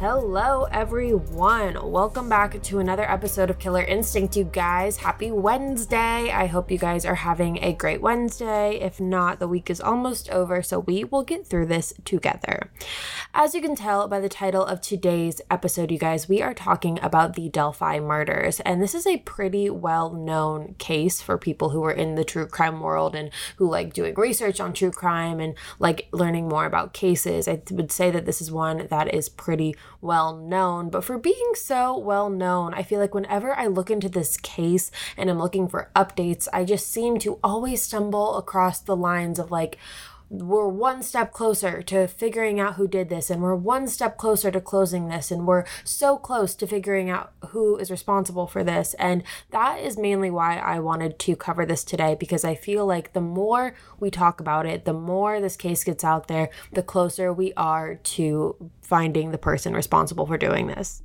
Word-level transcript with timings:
Hello, 0.00 0.64
everyone. 0.72 1.76
Welcome 1.92 2.30
back 2.30 2.62
to 2.62 2.78
another 2.78 3.02
episode 3.02 3.50
of 3.50 3.58
Killer 3.58 3.82
Instinct, 3.82 4.34
you 4.34 4.44
guys. 4.44 4.96
Happy 4.96 5.30
Wednesday. 5.30 6.30
I 6.30 6.46
hope 6.46 6.70
you 6.70 6.78
guys 6.78 7.04
are 7.04 7.16
having 7.16 7.62
a 7.62 7.74
great 7.74 8.00
Wednesday. 8.00 8.80
If 8.80 8.98
not, 8.98 9.40
the 9.40 9.46
week 9.46 9.68
is 9.68 9.78
almost 9.78 10.30
over, 10.30 10.62
so 10.62 10.78
we 10.78 11.04
will 11.04 11.22
get 11.22 11.46
through 11.46 11.66
this 11.66 11.92
together. 12.06 12.72
As 13.34 13.54
you 13.54 13.60
can 13.60 13.76
tell 13.76 14.08
by 14.08 14.20
the 14.20 14.30
title 14.30 14.64
of 14.64 14.80
today's 14.80 15.42
episode, 15.50 15.90
you 15.90 15.98
guys, 15.98 16.30
we 16.30 16.40
are 16.40 16.54
talking 16.54 16.98
about 17.02 17.34
the 17.34 17.50
Delphi 17.50 18.00
murders. 18.00 18.60
And 18.60 18.80
this 18.80 18.94
is 18.94 19.06
a 19.06 19.18
pretty 19.18 19.68
well 19.68 20.14
known 20.14 20.76
case 20.78 21.20
for 21.20 21.36
people 21.36 21.70
who 21.70 21.84
are 21.84 21.92
in 21.92 22.14
the 22.14 22.24
true 22.24 22.46
crime 22.46 22.80
world 22.80 23.14
and 23.14 23.30
who 23.58 23.70
like 23.70 23.92
doing 23.92 24.14
research 24.14 24.60
on 24.60 24.72
true 24.72 24.92
crime 24.92 25.40
and 25.40 25.54
like 25.78 26.08
learning 26.10 26.48
more 26.48 26.64
about 26.64 26.94
cases. 26.94 27.46
I 27.46 27.60
would 27.70 27.92
say 27.92 28.10
that 28.10 28.24
this 28.24 28.40
is 28.40 28.50
one 28.50 28.86
that 28.88 29.12
is 29.12 29.28
pretty 29.28 29.74
well 30.00 30.36
known, 30.36 30.90
but 30.90 31.04
for 31.04 31.18
being 31.18 31.52
so 31.54 31.98
well 31.98 32.30
known, 32.30 32.74
I 32.74 32.82
feel 32.82 33.00
like 33.00 33.14
whenever 33.14 33.54
I 33.54 33.66
look 33.66 33.90
into 33.90 34.08
this 34.08 34.36
case 34.36 34.90
and 35.16 35.28
I'm 35.28 35.38
looking 35.38 35.68
for 35.68 35.90
updates, 35.94 36.48
I 36.52 36.64
just 36.64 36.90
seem 36.90 37.18
to 37.20 37.38
always 37.42 37.82
stumble 37.82 38.36
across 38.36 38.80
the 38.80 38.96
lines 38.96 39.38
of 39.38 39.50
like, 39.50 39.78
we're 40.30 40.68
one 40.68 41.02
step 41.02 41.32
closer 41.32 41.82
to 41.82 42.06
figuring 42.06 42.60
out 42.60 42.74
who 42.74 42.86
did 42.86 43.08
this 43.08 43.30
and 43.30 43.42
we're 43.42 43.56
one 43.56 43.88
step 43.88 44.16
closer 44.16 44.50
to 44.50 44.60
closing 44.60 45.08
this 45.08 45.32
and 45.32 45.44
we're 45.44 45.64
so 45.82 46.16
close 46.16 46.54
to 46.54 46.68
figuring 46.68 47.10
out 47.10 47.32
who 47.48 47.76
is 47.76 47.90
responsible 47.90 48.46
for 48.46 48.62
this 48.62 48.94
and 48.94 49.24
that 49.50 49.80
is 49.80 49.98
mainly 49.98 50.30
why 50.30 50.56
I 50.56 50.78
wanted 50.78 51.18
to 51.18 51.34
cover 51.34 51.66
this 51.66 51.82
today 51.82 52.14
because 52.14 52.44
I 52.44 52.54
feel 52.54 52.86
like 52.86 53.12
the 53.12 53.20
more 53.20 53.74
we 53.98 54.08
talk 54.08 54.40
about 54.40 54.66
it 54.66 54.84
the 54.84 54.92
more 54.92 55.40
this 55.40 55.56
case 55.56 55.82
gets 55.82 56.04
out 56.04 56.28
there 56.28 56.48
the 56.72 56.82
closer 56.82 57.32
we 57.32 57.52
are 57.54 57.96
to 57.96 58.70
finding 58.82 59.32
the 59.32 59.38
person 59.38 59.74
responsible 59.74 60.26
for 60.26 60.38
doing 60.38 60.68
this. 60.68 61.02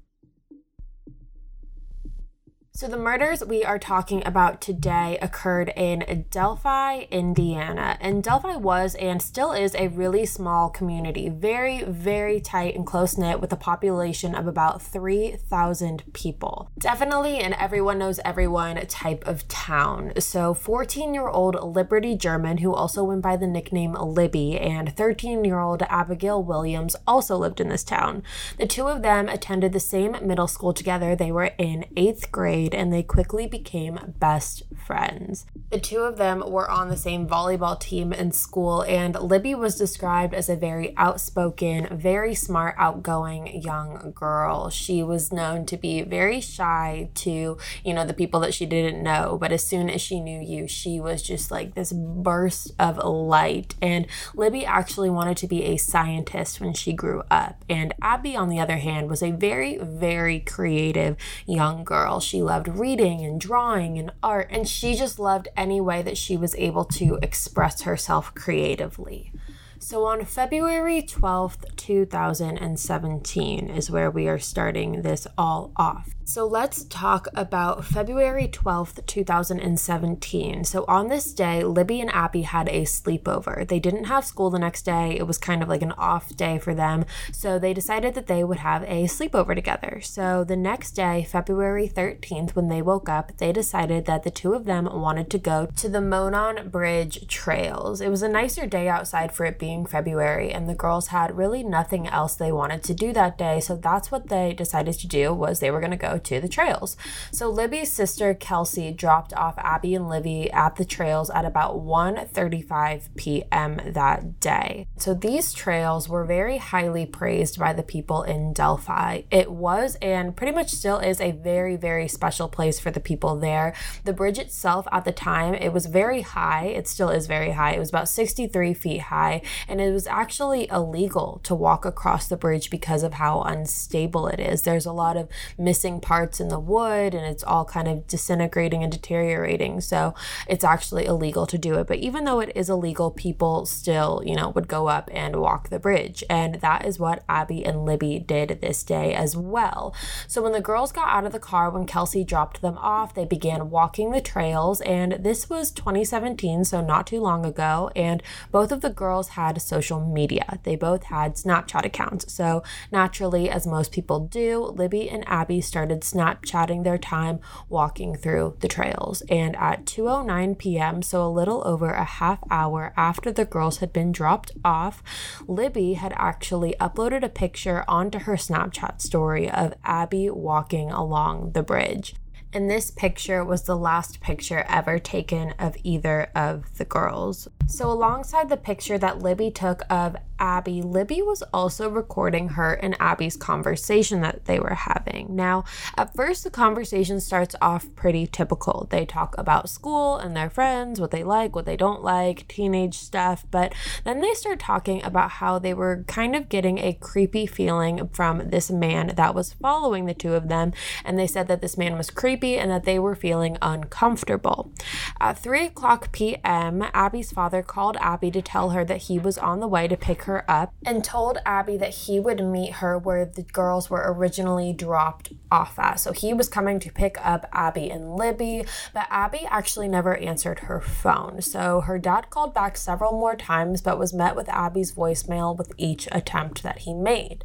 So, 2.77 2.89
the 2.89 2.97
murders 2.97 3.41
we 3.41 3.63
are 3.63 3.79
talking 3.79 4.21
about 4.25 4.59
today 4.59 5.17
occurred 5.21 5.71
in 5.77 6.25
Delphi, 6.29 7.05
Indiana. 7.09 7.97
And 8.01 8.21
Delphi 8.21 8.57
was 8.57 8.95
and 8.95 9.21
still 9.21 9.53
is 9.53 9.73
a 9.75 9.87
really 9.87 10.25
small 10.25 10.69
community, 10.69 11.29
very, 11.29 11.85
very 11.85 12.41
tight 12.41 12.75
and 12.75 12.85
close 12.85 13.17
knit, 13.17 13.39
with 13.39 13.53
a 13.53 13.55
population 13.55 14.35
of 14.35 14.45
about 14.45 14.81
3,000 14.81 16.03
people. 16.11 16.69
Definitely 16.77 17.39
an 17.39 17.53
everyone 17.53 17.97
knows 17.97 18.19
everyone 18.25 18.75
type 18.87 19.25
of 19.25 19.47
town. 19.47 20.11
So, 20.19 20.53
14 20.53 21.13
year 21.13 21.29
old 21.29 21.55
Liberty 21.55 22.13
German, 22.17 22.57
who 22.57 22.73
also 22.73 23.05
went 23.05 23.21
by 23.21 23.37
the 23.37 23.47
nickname 23.47 23.93
Libby, 23.93 24.59
and 24.59 24.93
13 24.93 25.45
year 25.45 25.59
old 25.59 25.81
Abigail 25.83 26.43
Williams 26.43 26.97
also 27.07 27.37
lived 27.37 27.61
in 27.61 27.69
this 27.69 27.85
town. 27.85 28.21
The 28.57 28.67
two 28.67 28.89
of 28.89 29.01
them 29.01 29.29
attended 29.29 29.71
the 29.71 29.79
same 29.79 30.17
middle 30.21 30.49
school 30.49 30.73
together. 30.73 31.15
They 31.15 31.31
were 31.31 31.51
in 31.57 31.85
eighth 31.95 32.33
grade 32.33 32.64
grade 32.69 32.79
and 32.79 32.91
they 32.91 33.03
quickly 33.03 33.47
became 33.47 33.99
best 34.19 34.63
friends. 34.85 35.45
The 35.71 35.79
two 35.79 35.99
of 35.99 36.17
them 36.17 36.43
were 36.45 36.69
on 36.69 36.89
the 36.89 36.97
same 36.97 37.27
volleyball 37.27 37.79
team 37.79 38.13
in 38.13 38.31
school, 38.31 38.83
and 38.83 39.19
Libby 39.19 39.55
was 39.55 39.75
described 39.75 40.33
as 40.33 40.47
a 40.47 40.55
very 40.55 40.95
outspoken, 40.95 41.87
very 41.97 42.35
smart, 42.35 42.75
outgoing 42.77 43.61
young 43.61 44.13
girl. 44.15 44.69
She 44.69 45.03
was 45.03 45.33
known 45.33 45.65
to 45.65 45.77
be 45.77 46.03
very 46.03 46.39
shy 46.39 47.09
to, 47.15 47.57
you 47.83 47.93
know, 47.93 48.05
the 48.05 48.13
people 48.13 48.39
that 48.41 48.53
she 48.53 48.65
didn't 48.65 49.03
know, 49.03 49.37
but 49.39 49.51
as 49.51 49.65
soon 49.65 49.89
as 49.89 50.01
she 50.01 50.19
knew 50.19 50.39
you, 50.39 50.67
she 50.67 50.99
was 50.99 51.21
just 51.21 51.51
like 51.51 51.73
this 51.73 51.91
burst 51.91 52.71
of 52.79 52.97
light. 52.97 53.75
And 53.81 54.07
Libby 54.35 54.65
actually 54.65 55.09
wanted 55.09 55.37
to 55.37 55.47
be 55.47 55.63
a 55.63 55.77
scientist 55.77 56.61
when 56.61 56.73
she 56.73 56.93
grew 56.93 57.23
up. 57.31 57.65
And 57.69 57.93
Abby, 58.01 58.35
on 58.35 58.49
the 58.49 58.59
other 58.59 58.77
hand, 58.77 59.09
was 59.09 59.23
a 59.23 59.31
very, 59.31 59.77
very 59.77 60.39
creative 60.39 61.17
young 61.45 61.83
girl. 61.83 62.19
She 62.19 62.41
loved 62.41 62.54
loved 62.55 62.69
reading 62.69 63.19
and 63.19 63.41
drawing 63.41 63.99
and 63.99 64.13
art, 64.23 64.47
and 64.49 64.65
she 64.65 64.95
just 64.95 65.19
loved 65.19 65.49
any 65.57 65.81
way 65.81 66.01
that 66.01 66.17
she 66.17 66.37
was 66.37 66.55
able 66.55 66.85
to 66.85 67.19
express 67.21 67.81
herself 67.81 68.33
creatively. 68.33 69.33
So 69.77 70.05
on 70.05 70.23
February 70.23 71.01
12th, 71.01 71.75
2017 71.75 73.69
is 73.69 73.91
where 73.91 74.09
we 74.09 74.29
are 74.29 74.39
starting 74.39 75.01
this 75.01 75.27
all 75.37 75.73
off. 75.75 76.14
So 76.27 76.47
let's 76.47 76.85
talk 76.85 77.27
about 77.35 77.85
February 77.85 78.47
12th, 78.47 79.05
2017. 79.05 80.63
So 80.63 80.83
on 80.87 81.07
this 81.07 81.31
day, 81.31 81.63
Libby 81.63 82.01
and 82.01 82.09
Abby 82.09 82.41
had 82.41 82.67
a 82.67 82.81
sleepover. 82.81 83.67
They 83.67 83.79
didn't 83.79 84.05
have 84.05 84.25
school 84.25 84.49
the 84.49 84.57
next 84.57 84.85
day. 84.85 85.15
It 85.19 85.27
was 85.27 85.37
kind 85.37 85.61
of 85.61 85.69
like 85.69 85.83
an 85.83 85.91
off 85.91 86.35
day 86.35 86.57
for 86.57 86.73
them. 86.73 87.05
So 87.31 87.59
they 87.59 87.75
decided 87.75 88.15
that 88.15 88.25
they 88.25 88.43
would 88.43 88.57
have 88.57 88.81
a 88.85 89.03
sleepover 89.03 89.53
together. 89.53 90.01
So 90.01 90.43
the 90.43 90.55
next 90.55 90.93
day, 90.93 91.27
February 91.29 91.87
13th, 91.87 92.55
when 92.55 92.69
they 92.69 92.81
woke 92.81 93.07
up, 93.07 93.37
they 93.37 93.51
decided 93.51 94.05
that 94.07 94.23
the 94.23 94.31
two 94.31 94.55
of 94.55 94.65
them 94.65 94.85
wanted 94.91 95.29
to 95.29 95.37
go 95.37 95.67
to 95.75 95.87
the 95.87 96.01
Monon 96.01 96.69
Bridge 96.69 97.27
trails. 97.27 98.01
It 98.01 98.09
was 98.09 98.23
a 98.23 98.27
nicer 98.27 98.65
day 98.65 98.89
outside 98.89 99.31
for 99.31 99.45
it 99.45 99.59
being 99.59 99.85
February, 99.85 100.51
and 100.51 100.67
the 100.67 100.73
girls 100.73 101.09
had 101.09 101.37
really 101.37 101.61
nothing 101.61 102.07
else 102.07 102.33
they 102.33 102.51
wanted 102.51 102.81
to 102.85 102.95
do 102.95 103.13
that 103.13 103.37
day. 103.37 103.59
So 103.59 103.75
that's 103.75 104.09
what 104.09 104.29
they 104.29 104.53
decided 104.53 104.95
to 104.95 105.07
do 105.07 105.31
was 105.31 105.59
they 105.59 105.69
were 105.69 105.79
going 105.79 105.91
to 105.91 105.97
go 105.97 106.14
to 106.17 106.39
the 106.39 106.47
trails. 106.47 106.97
So 107.31 107.49
Libby's 107.49 107.91
sister 107.91 108.33
Kelsey 108.33 108.91
dropped 108.91 109.33
off 109.33 109.55
Abby 109.57 109.95
and 109.95 110.09
Libby 110.09 110.51
at 110.51 110.75
the 110.75 110.85
trails 110.85 111.29
at 111.29 111.45
about 111.45 111.77
1:35 111.77 113.15
p.m. 113.15 113.81
that 113.85 114.39
day. 114.39 114.87
So 114.97 115.13
these 115.13 115.53
trails 115.53 116.07
were 116.09 116.25
very 116.25 116.57
highly 116.57 117.05
praised 117.05 117.59
by 117.59 117.73
the 117.73 117.83
people 117.83 118.23
in 118.23 118.53
Delphi. 118.53 119.23
It 119.31 119.51
was 119.51 119.97
and 120.01 120.35
pretty 120.35 120.53
much 120.53 120.71
still 120.71 120.99
is 120.99 121.21
a 121.21 121.31
very 121.31 121.75
very 121.75 122.07
special 122.07 122.47
place 122.47 122.79
for 122.79 122.91
the 122.91 122.99
people 122.99 123.35
there. 123.35 123.73
The 124.03 124.13
bridge 124.13 124.39
itself 124.39 124.87
at 124.91 125.05
the 125.05 125.11
time, 125.11 125.53
it 125.53 125.73
was 125.73 125.85
very 125.85 126.21
high. 126.21 126.65
It 126.65 126.87
still 126.87 127.09
is 127.09 127.27
very 127.27 127.51
high. 127.51 127.73
It 127.73 127.79
was 127.79 127.89
about 127.89 128.09
63 128.09 128.73
feet 128.73 129.01
high 129.01 129.41
and 129.67 129.81
it 129.81 129.91
was 129.91 130.07
actually 130.07 130.69
illegal 130.69 131.39
to 131.43 131.55
walk 131.55 131.85
across 131.85 132.27
the 132.27 132.37
bridge 132.37 132.69
because 132.69 133.03
of 133.03 133.13
how 133.13 133.41
unstable 133.41 134.27
it 134.27 134.39
is. 134.39 134.61
There's 134.61 134.85
a 134.85 134.91
lot 134.91 135.17
of 135.17 135.29
missing 135.57 135.99
parts 136.05 136.39
in 136.39 136.49
the 136.49 136.59
wood 136.59 137.15
and 137.15 137.25
it's 137.25 137.43
all 137.43 137.65
kind 137.65 137.87
of 137.87 138.05
disintegrating 138.05 138.83
and 138.83 138.91
deteriorating. 138.91 139.81
So 139.81 140.13
it's 140.47 140.63
actually 140.63 141.05
illegal 141.05 141.47
to 141.47 141.57
do 141.57 141.73
it. 141.79 141.87
But 141.87 141.97
even 141.97 142.25
though 142.25 142.39
it 142.39 142.51
is 142.55 142.69
illegal, 142.69 143.09
people 143.09 143.65
still, 143.65 144.21
you 144.23 144.35
know, 144.35 144.49
would 144.49 144.67
go 144.67 144.87
up 144.87 145.09
and 145.11 145.37
walk 145.37 145.69
the 145.69 145.79
bridge. 145.79 146.23
And 146.29 146.55
that 146.61 146.85
is 146.85 146.99
what 146.99 147.23
Abby 147.27 147.65
and 147.65 147.85
Libby 147.85 148.19
did 148.19 148.59
this 148.61 148.83
day 148.83 149.15
as 149.15 149.35
well. 149.35 149.95
So 150.27 150.43
when 150.43 150.51
the 150.51 150.61
girls 150.61 150.91
got 150.91 151.09
out 151.09 151.25
of 151.25 151.31
the 151.31 151.39
car, 151.39 151.71
when 151.71 151.87
Kelsey 151.87 152.23
dropped 152.23 152.61
them 152.61 152.77
off, 152.77 153.15
they 153.15 153.25
began 153.25 153.71
walking 153.71 154.11
the 154.11 154.21
trails. 154.21 154.81
And 154.81 155.13
this 155.13 155.49
was 155.49 155.71
2017, 155.71 156.65
so 156.65 156.81
not 156.81 157.07
too 157.07 157.19
long 157.19 157.47
ago. 157.47 157.89
And 157.95 158.21
both 158.51 158.71
of 158.71 158.81
the 158.81 158.91
girls 158.91 159.29
had 159.29 159.59
social 159.59 159.99
media. 159.99 160.59
They 160.61 160.75
both 160.75 161.05
had 161.05 161.33
Snapchat 161.33 161.83
accounts. 161.83 162.31
So 162.31 162.61
naturally, 162.91 163.49
as 163.49 163.65
most 163.65 163.91
people 163.91 164.19
do, 164.19 164.59
Libby 164.65 165.09
and 165.09 165.27
Abby 165.27 165.61
started 165.61 165.94
started 166.03 166.25
Snapchatting 166.25 166.83
their 166.83 166.97
time 166.97 167.39
walking 167.69 168.15
through 168.15 168.55
the 168.59 168.67
trails. 168.67 169.21
And 169.29 169.55
at 169.55 169.85
2:09 169.85 170.57
p.m., 170.57 171.01
so 171.01 171.25
a 171.25 171.29
little 171.29 171.61
over 171.65 171.91
a 171.91 172.03
half 172.03 172.39
hour 172.49 172.93
after 172.97 173.31
the 173.31 173.45
girls 173.45 173.77
had 173.77 173.93
been 173.93 174.11
dropped 174.11 174.51
off, 174.63 175.03
Libby 175.47 175.93
had 175.93 176.13
actually 176.15 176.75
uploaded 176.79 177.23
a 177.23 177.29
picture 177.29 177.83
onto 177.87 178.19
her 178.19 178.35
Snapchat 178.35 179.01
story 179.01 179.49
of 179.49 179.73
Abby 179.83 180.29
walking 180.29 180.91
along 180.91 181.51
the 181.51 181.63
bridge. 181.63 182.15
And 182.53 182.69
this 182.69 182.89
picture 182.89 183.43
was 183.43 183.63
the 183.63 183.75
last 183.75 184.21
picture 184.21 184.65
ever 184.69 184.97
taken 184.97 185.53
of 185.59 185.75
either 185.83 186.29
of 186.33 186.77
the 186.77 186.85
girls. 186.85 187.49
So, 187.67 187.91
alongside 187.91 188.47
the 188.47 188.55
picture 188.55 188.97
that 188.97 189.19
Libby 189.19 189.51
took 189.51 189.81
of 189.89 190.15
Abby, 190.39 190.81
Libby 190.81 191.21
was 191.21 191.43
also 191.53 191.89
recording 191.89 192.49
her 192.49 192.73
and 192.73 192.95
Abby's 192.99 193.37
conversation 193.37 194.21
that 194.21 194.45
they 194.45 194.59
were 194.59 194.75
having. 194.75 195.35
Now, 195.35 195.63
at 195.97 196.15
first, 196.15 196.43
the 196.43 196.49
conversation 196.49 197.19
starts 197.19 197.55
off 197.61 197.87
pretty 197.95 198.27
typical. 198.27 198.87
They 198.89 199.05
talk 199.05 199.35
about 199.37 199.69
school 199.69 200.17
and 200.17 200.35
their 200.35 200.49
friends, 200.49 200.99
what 200.99 201.11
they 201.11 201.23
like, 201.23 201.55
what 201.55 201.65
they 201.65 201.77
don't 201.77 202.03
like, 202.03 202.47
teenage 202.47 202.95
stuff, 202.95 203.45
but 203.51 203.73
then 204.03 204.21
they 204.21 204.33
start 204.33 204.59
talking 204.59 205.03
about 205.03 205.31
how 205.31 205.59
they 205.59 205.73
were 205.73 206.03
kind 206.07 206.35
of 206.35 206.49
getting 206.49 206.79
a 206.79 206.93
creepy 206.93 207.45
feeling 207.45 208.07
from 208.09 208.49
this 208.49 208.69
man 208.69 209.13
that 209.15 209.35
was 209.35 209.53
following 209.53 210.05
the 210.05 210.13
two 210.13 210.33
of 210.33 210.47
them. 210.47 210.73
And 211.03 211.17
they 211.17 211.27
said 211.27 211.47
that 211.47 211.61
this 211.61 211.77
man 211.77 211.97
was 211.97 212.09
creepy 212.09 212.57
and 212.57 212.69
that 212.71 212.83
they 212.83 212.99
were 212.99 213.15
feeling 213.15 213.57
uncomfortable. 213.61 214.71
At 215.19 215.39
3 215.39 215.65
o'clock 215.65 216.11
p.m., 216.11 216.85
Abby's 216.93 217.31
father 217.31 217.63
called 217.63 217.97
Abby 217.99 218.31
to 218.31 218.41
tell 218.41 218.71
her 218.71 218.83
that 218.85 219.03
he 219.03 219.17
was 219.17 219.37
on 219.37 219.59
the 219.59 219.67
way 219.67 219.87
to 219.87 219.97
pick 219.97 220.24
her 220.25 220.49
up 220.49 220.73
and 220.85 221.03
told 221.03 221.39
Abby 221.45 221.77
that 221.77 221.93
he 221.93 222.19
would 222.19 222.43
meet 222.43 222.73
her 222.73 222.97
where 222.97 223.25
the 223.25 223.41
girls 223.41 223.89
were 223.89 224.03
originally 224.05 224.73
dropped 224.73 225.33
off 225.51 225.79
at. 225.79 225.99
So 225.99 226.11
he 226.11 226.33
was 226.33 226.49
coming 226.49 226.79
to 226.79 226.91
pick 226.91 227.17
up 227.25 227.47
Abby 227.51 227.89
and 227.89 228.15
Libby, 228.15 228.65
but 228.93 229.07
Abby 229.09 229.47
actually 229.49 229.87
never 229.87 230.15
answered 230.17 230.59
her 230.59 230.81
phone. 230.81 231.41
So 231.41 231.81
her 231.81 231.97
dad 231.97 232.29
called 232.29 232.53
back 232.53 232.77
several 232.77 233.13
more 233.13 233.35
times, 233.35 233.81
but 233.81 233.99
was 233.99 234.13
met 234.13 234.35
with 234.35 234.49
Abby's 234.49 234.93
voicemail 234.93 235.57
with 235.57 235.71
each 235.77 236.07
attempt 236.11 236.63
that 236.63 236.79
he 236.79 236.93
made. 236.93 237.43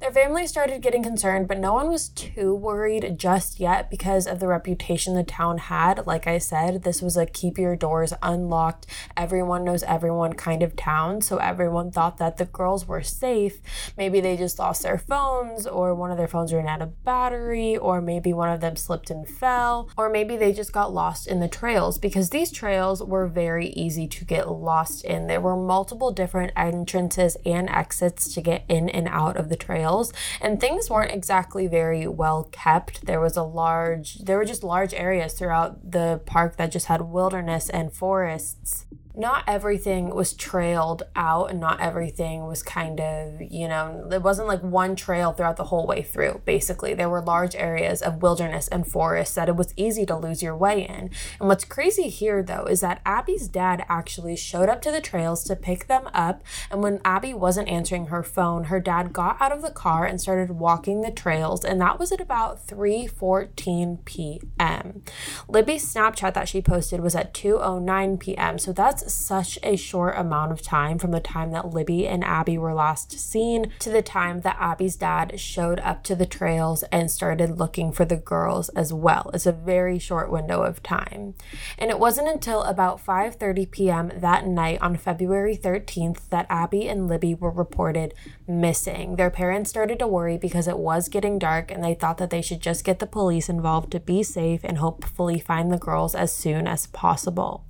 Their 0.00 0.12
family 0.12 0.46
started 0.46 0.82
getting 0.82 1.02
concerned, 1.02 1.48
but 1.48 1.58
no 1.58 1.72
one 1.74 1.88
was 1.88 2.08
too 2.10 2.54
worried 2.54 3.18
just 3.18 3.58
yet 3.58 3.90
because 3.90 4.26
of 4.26 4.40
the 4.40 4.48
reputation 4.48 5.14
the 5.14 5.24
town 5.24 5.58
had. 5.58 6.06
Like 6.06 6.26
I 6.26 6.38
said, 6.38 6.84
this 6.84 7.02
was 7.02 7.16
a 7.16 7.26
keep 7.26 7.58
your 7.58 7.76
doors 7.76 8.12
unlocked, 8.22 8.86
everyone 9.16 9.64
knows 9.64 9.82
everyone 9.82 10.34
kind 10.34 10.62
of 10.62 10.76
town. 10.76 11.20
So 11.20 11.38
everyone 11.38 11.90
thought 11.90 12.17
that 12.18 12.36
the 12.36 12.44
girls 12.44 12.86
were 12.86 13.02
safe. 13.02 13.60
Maybe 13.96 14.20
they 14.20 14.36
just 14.36 14.58
lost 14.58 14.82
their 14.82 14.98
phones, 14.98 15.66
or 15.66 15.94
one 15.94 16.10
of 16.10 16.18
their 16.18 16.28
phones 16.28 16.52
ran 16.52 16.66
out 16.66 16.82
of 16.82 17.04
battery, 17.04 17.76
or 17.76 18.00
maybe 18.00 18.32
one 18.32 18.50
of 18.50 18.60
them 18.60 18.76
slipped 18.76 19.10
and 19.10 19.26
fell, 19.26 19.88
or 19.96 20.08
maybe 20.08 20.36
they 20.36 20.52
just 20.52 20.72
got 20.72 20.92
lost 20.92 21.26
in 21.26 21.40
the 21.40 21.48
trails 21.48 21.98
because 21.98 22.30
these 22.30 22.50
trails 22.50 23.02
were 23.02 23.26
very 23.26 23.68
easy 23.68 24.06
to 24.08 24.24
get 24.24 24.50
lost 24.50 25.04
in. 25.04 25.26
There 25.26 25.40
were 25.40 25.56
multiple 25.56 26.10
different 26.10 26.52
entrances 26.56 27.36
and 27.44 27.68
exits 27.70 28.34
to 28.34 28.40
get 28.40 28.64
in 28.68 28.88
and 28.88 29.08
out 29.08 29.36
of 29.36 29.48
the 29.48 29.56
trails, 29.56 30.12
and 30.40 30.60
things 30.60 30.90
weren't 30.90 31.12
exactly 31.12 31.66
very 31.66 32.06
well 32.06 32.48
kept. 32.52 33.06
There 33.06 33.20
was 33.20 33.36
a 33.36 33.42
large, 33.42 34.18
there 34.18 34.38
were 34.38 34.44
just 34.44 34.64
large 34.64 34.94
areas 34.94 35.34
throughout 35.34 35.90
the 35.90 36.20
park 36.26 36.56
that 36.56 36.72
just 36.72 36.86
had 36.86 37.02
wilderness 37.02 37.70
and 37.70 37.92
forests 37.92 38.86
not 39.18 39.42
everything 39.48 40.14
was 40.14 40.32
trailed 40.32 41.02
out 41.16 41.50
and 41.50 41.58
not 41.58 41.80
everything 41.80 42.46
was 42.46 42.62
kind 42.62 43.00
of, 43.00 43.42
you 43.42 43.66
know, 43.66 44.08
it 44.12 44.22
wasn't 44.22 44.46
like 44.46 44.62
one 44.62 44.94
trail 44.94 45.32
throughout 45.32 45.56
the 45.56 45.64
whole 45.64 45.88
way 45.88 46.02
through, 46.02 46.40
basically. 46.44 46.94
There 46.94 47.08
were 47.08 47.20
large 47.20 47.56
areas 47.56 48.00
of 48.00 48.22
wilderness 48.22 48.68
and 48.68 48.86
forest 48.86 49.34
that 49.34 49.48
it 49.48 49.56
was 49.56 49.74
easy 49.76 50.06
to 50.06 50.16
lose 50.16 50.40
your 50.40 50.56
way 50.56 50.86
in. 50.86 51.10
And 51.40 51.48
what's 51.48 51.64
crazy 51.64 52.08
here, 52.08 52.44
though, 52.44 52.66
is 52.66 52.80
that 52.80 53.02
Abby's 53.04 53.48
dad 53.48 53.84
actually 53.88 54.36
showed 54.36 54.68
up 54.68 54.80
to 54.82 54.92
the 54.92 55.00
trails 55.00 55.42
to 55.44 55.56
pick 55.56 55.88
them 55.88 56.08
up. 56.14 56.44
And 56.70 56.80
when 56.80 57.00
Abby 57.04 57.34
wasn't 57.34 57.68
answering 57.68 58.06
her 58.06 58.22
phone, 58.22 58.64
her 58.64 58.78
dad 58.78 59.12
got 59.12 59.36
out 59.40 59.50
of 59.50 59.62
the 59.62 59.72
car 59.72 60.04
and 60.04 60.20
started 60.20 60.50
walking 60.50 61.00
the 61.00 61.10
trails. 61.10 61.64
And 61.64 61.80
that 61.80 61.98
was 61.98 62.12
at 62.12 62.20
about 62.20 62.64
3:14 62.68 64.04
p.m. 64.04 65.02
Libby's 65.48 65.92
Snapchat 65.92 66.34
that 66.34 66.48
she 66.48 66.62
posted 66.62 67.00
was 67.00 67.16
at 67.16 67.34
2:09 67.34 68.20
p.m. 68.20 68.58
So 68.58 68.72
that's 68.72 69.07
such 69.12 69.58
a 69.62 69.76
short 69.76 70.16
amount 70.16 70.52
of 70.52 70.62
time 70.62 70.98
from 70.98 71.10
the 71.10 71.20
time 71.20 71.52
that 71.52 71.72
Libby 71.72 72.06
and 72.06 72.24
Abby 72.24 72.58
were 72.58 72.74
last 72.74 73.18
seen 73.18 73.72
to 73.78 73.90
the 73.90 74.02
time 74.02 74.40
that 74.40 74.56
Abby's 74.60 74.96
dad 74.96 75.38
showed 75.38 75.80
up 75.80 76.02
to 76.04 76.14
the 76.14 76.26
trails 76.26 76.82
and 76.84 77.10
started 77.10 77.58
looking 77.58 77.92
for 77.92 78.04
the 78.04 78.16
girls 78.16 78.68
as 78.70 78.92
well. 78.92 79.30
It's 79.34 79.46
a 79.46 79.52
very 79.52 79.98
short 79.98 80.30
window 80.30 80.62
of 80.62 80.82
time. 80.82 81.34
And 81.78 81.90
it 81.90 81.98
wasn't 81.98 82.28
until 82.28 82.62
about 82.62 83.04
5:30 83.04 83.70
p.m. 83.70 84.12
that 84.16 84.46
night 84.46 84.80
on 84.80 84.96
February 84.96 85.56
13th 85.56 86.28
that 86.30 86.46
Abby 86.48 86.88
and 86.88 87.08
Libby 87.08 87.34
were 87.34 87.50
reported 87.50 88.14
missing. 88.46 89.16
Their 89.16 89.30
parents 89.30 89.70
started 89.70 89.98
to 89.98 90.06
worry 90.06 90.38
because 90.38 90.68
it 90.68 90.78
was 90.78 91.08
getting 91.08 91.38
dark 91.38 91.70
and 91.70 91.82
they 91.82 91.94
thought 91.94 92.18
that 92.18 92.30
they 92.30 92.42
should 92.42 92.60
just 92.60 92.84
get 92.84 92.98
the 92.98 93.06
police 93.06 93.48
involved 93.48 93.92
to 93.92 94.00
be 94.00 94.22
safe 94.22 94.60
and 94.64 94.78
hopefully 94.78 95.38
find 95.38 95.72
the 95.72 95.78
girls 95.78 96.14
as 96.14 96.32
soon 96.32 96.66
as 96.66 96.86
possible. 96.86 97.64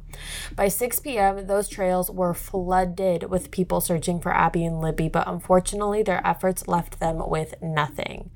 By 0.55 0.69
6 0.69 1.01
p.m., 1.01 1.47
those 1.47 1.69
trails 1.69 2.11
were 2.11 2.35
flooded 2.35 3.31
with 3.31 3.51
people 3.51 3.81
searching 3.81 4.21
for 4.21 4.35
Abby 4.35 4.65
and 4.65 4.81
Libby, 4.81 5.09
but 5.09 5.29
unfortunately, 5.29 6.03
their 6.03 6.27
efforts 6.27 6.69
left 6.69 7.01
them 7.01 7.29
with 7.29 7.55
nothing 7.63 8.31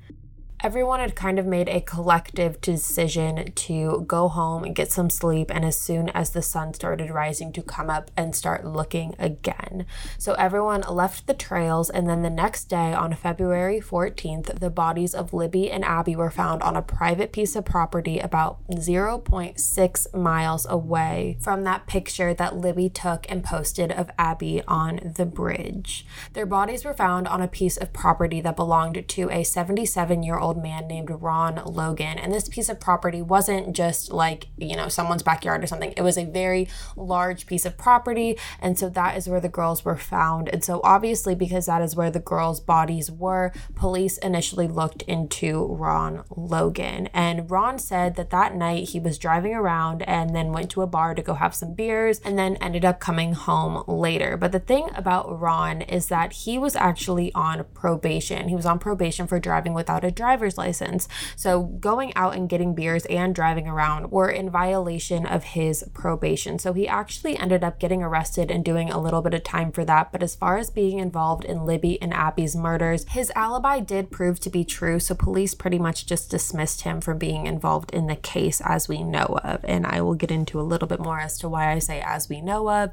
everyone 0.63 1.01
had 1.01 1.13
kind 1.13 1.37
of 1.37 1.45
made 1.45 1.67
a 1.67 1.81
collective 1.81 2.61
decision 2.61 3.51
to 3.51 4.05
go 4.07 4.29
home 4.29 4.63
and 4.63 4.73
get 4.73 4.89
some 4.89 5.09
sleep 5.09 5.51
and 5.53 5.65
as 5.65 5.77
soon 5.77 6.07
as 6.09 6.29
the 6.29 6.41
sun 6.41 6.73
started 6.73 7.09
rising 7.09 7.51
to 7.51 7.61
come 7.61 7.89
up 7.89 8.09
and 8.15 8.33
start 8.33 8.65
looking 8.65 9.13
again. 9.19 9.85
So 10.17 10.31
everyone 10.35 10.79
left 10.89 11.27
the 11.27 11.33
trails 11.33 11.89
and 11.89 12.07
then 12.07 12.21
the 12.21 12.29
next 12.29 12.69
day 12.69 12.93
on 12.93 13.13
February 13.13 13.81
14th 13.81 14.57
the 14.61 14.69
bodies 14.69 15.13
of 15.13 15.33
Libby 15.33 15.69
and 15.69 15.83
Abby 15.83 16.15
were 16.15 16.31
found 16.31 16.63
on 16.63 16.77
a 16.77 16.81
private 16.81 17.33
piece 17.33 17.57
of 17.57 17.65
property 17.65 18.19
about 18.19 18.65
0.6 18.69 20.13
miles 20.13 20.65
away 20.69 21.37
from 21.41 21.63
that 21.65 21.87
picture 21.87 22.33
that 22.33 22.55
Libby 22.55 22.87
took 22.87 23.29
and 23.29 23.43
posted 23.43 23.91
of 23.91 24.09
Abby 24.17 24.63
on 24.65 25.13
the 25.17 25.25
bridge. 25.25 26.05
Their 26.31 26.45
bodies 26.45 26.85
were 26.85 26.93
found 26.93 27.27
on 27.27 27.41
a 27.41 27.49
piece 27.49 27.75
of 27.75 27.91
property 27.91 28.39
that 28.39 28.55
belonged 28.55 29.05
to 29.05 29.29
a 29.29 29.43
77 29.43 30.23
year 30.23 30.37
old 30.37 30.52
old 30.53 30.63
man 30.63 30.87
named 30.87 31.09
Ron 31.09 31.61
Logan. 31.65 32.19
And 32.19 32.31
this 32.31 32.47
piece 32.47 32.69
of 32.69 32.79
property 32.79 33.21
wasn't 33.21 33.75
just 33.75 34.11
like, 34.11 34.47
you 34.57 34.75
know, 34.75 34.87
someone's 34.87 35.23
backyard 35.23 35.63
or 35.63 35.67
something. 35.67 35.93
It 35.97 36.03
was 36.03 36.17
a 36.17 36.25
very 36.25 36.67
large 36.95 37.47
piece 37.47 37.65
of 37.65 37.77
property. 37.77 38.37
And 38.59 38.77
so 38.77 38.89
that 38.89 39.17
is 39.17 39.27
where 39.27 39.39
the 39.39 39.49
girls 39.49 39.83
were 39.83 39.97
found. 39.97 40.49
And 40.49 40.63
so 40.63 40.79
obviously, 40.83 41.33
because 41.33 41.65
that 41.65 41.81
is 41.81 41.95
where 41.95 42.11
the 42.11 42.19
girls' 42.19 42.59
bodies 42.59 43.09
were, 43.09 43.51
police 43.75 44.17
initially 44.19 44.67
looked 44.67 45.01
into 45.03 45.65
Ron 45.65 46.23
Logan. 46.35 47.07
And 47.13 47.49
Ron 47.49 47.79
said 47.79 48.15
that 48.15 48.29
that 48.29 48.55
night 48.55 48.89
he 48.89 48.99
was 48.99 49.17
driving 49.17 49.55
around 49.55 50.03
and 50.03 50.35
then 50.35 50.51
went 50.51 50.69
to 50.71 50.83
a 50.83 50.87
bar 50.87 51.15
to 51.15 51.21
go 51.23 51.33
have 51.33 51.55
some 51.55 51.73
beers 51.73 52.19
and 52.19 52.37
then 52.37 52.57
ended 52.57 52.85
up 52.85 52.99
coming 52.99 53.33
home 53.33 53.83
later. 53.87 54.37
But 54.37 54.51
the 54.51 54.59
thing 54.59 54.89
about 54.93 55.39
Ron 55.39 55.81
is 55.81 56.07
that 56.07 56.33
he 56.33 56.59
was 56.59 56.75
actually 56.75 57.33
on 57.33 57.65
probation. 57.73 58.49
He 58.49 58.55
was 58.55 58.65
on 58.67 58.77
probation 58.77 59.25
for 59.25 59.39
driving 59.39 59.73
without 59.73 60.03
a 60.03 60.11
driver 60.11 60.42
driver's 60.43 60.57
license. 60.57 61.07
So 61.35 61.63
going 61.63 62.13
out 62.15 62.35
and 62.35 62.49
getting 62.49 62.75
beers 62.75 63.05
and 63.05 63.33
driving 63.33 63.67
around 63.67 64.11
were 64.11 64.29
in 64.29 64.49
violation 64.49 65.25
of 65.25 65.43
his 65.43 65.85
probation. 65.93 66.59
So 66.59 66.73
he 66.73 66.87
actually 66.87 67.37
ended 67.37 67.63
up 67.63 67.79
getting 67.79 68.03
arrested 68.03 68.51
and 68.51 68.65
doing 68.65 68.89
a 68.89 68.99
little 68.99 69.21
bit 69.21 69.33
of 69.33 69.43
time 69.43 69.71
for 69.71 69.85
that. 69.85 70.11
But 70.11 70.23
as 70.23 70.35
far 70.35 70.57
as 70.57 70.69
being 70.69 70.99
involved 70.99 71.45
in 71.45 71.65
Libby 71.65 72.01
and 72.01 72.13
Abby's 72.13 72.55
murders, 72.55 73.05
his 73.09 73.31
alibi 73.35 73.79
did 73.79 74.11
prove 74.11 74.39
to 74.41 74.49
be 74.49 74.65
true. 74.65 74.99
So 74.99 75.15
police 75.15 75.53
pretty 75.53 75.79
much 75.79 76.05
just 76.05 76.29
dismissed 76.29 76.81
him 76.81 76.99
from 76.99 77.17
being 77.17 77.47
involved 77.47 77.91
in 77.91 78.07
the 78.07 78.15
case 78.15 78.61
as 78.61 78.89
we 78.89 79.03
know 79.03 79.39
of. 79.43 79.63
And 79.63 79.85
I 79.85 80.01
will 80.01 80.15
get 80.15 80.31
into 80.31 80.59
a 80.59 80.63
little 80.63 80.87
bit 80.87 80.99
more 80.99 81.19
as 81.19 81.37
to 81.39 81.49
why 81.49 81.71
I 81.71 81.79
say 81.79 82.01
as 82.01 82.27
we 82.27 82.41
know 82.41 82.69
of 82.69 82.91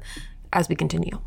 as 0.53 0.69
we 0.69 0.75
continue. 0.75 1.19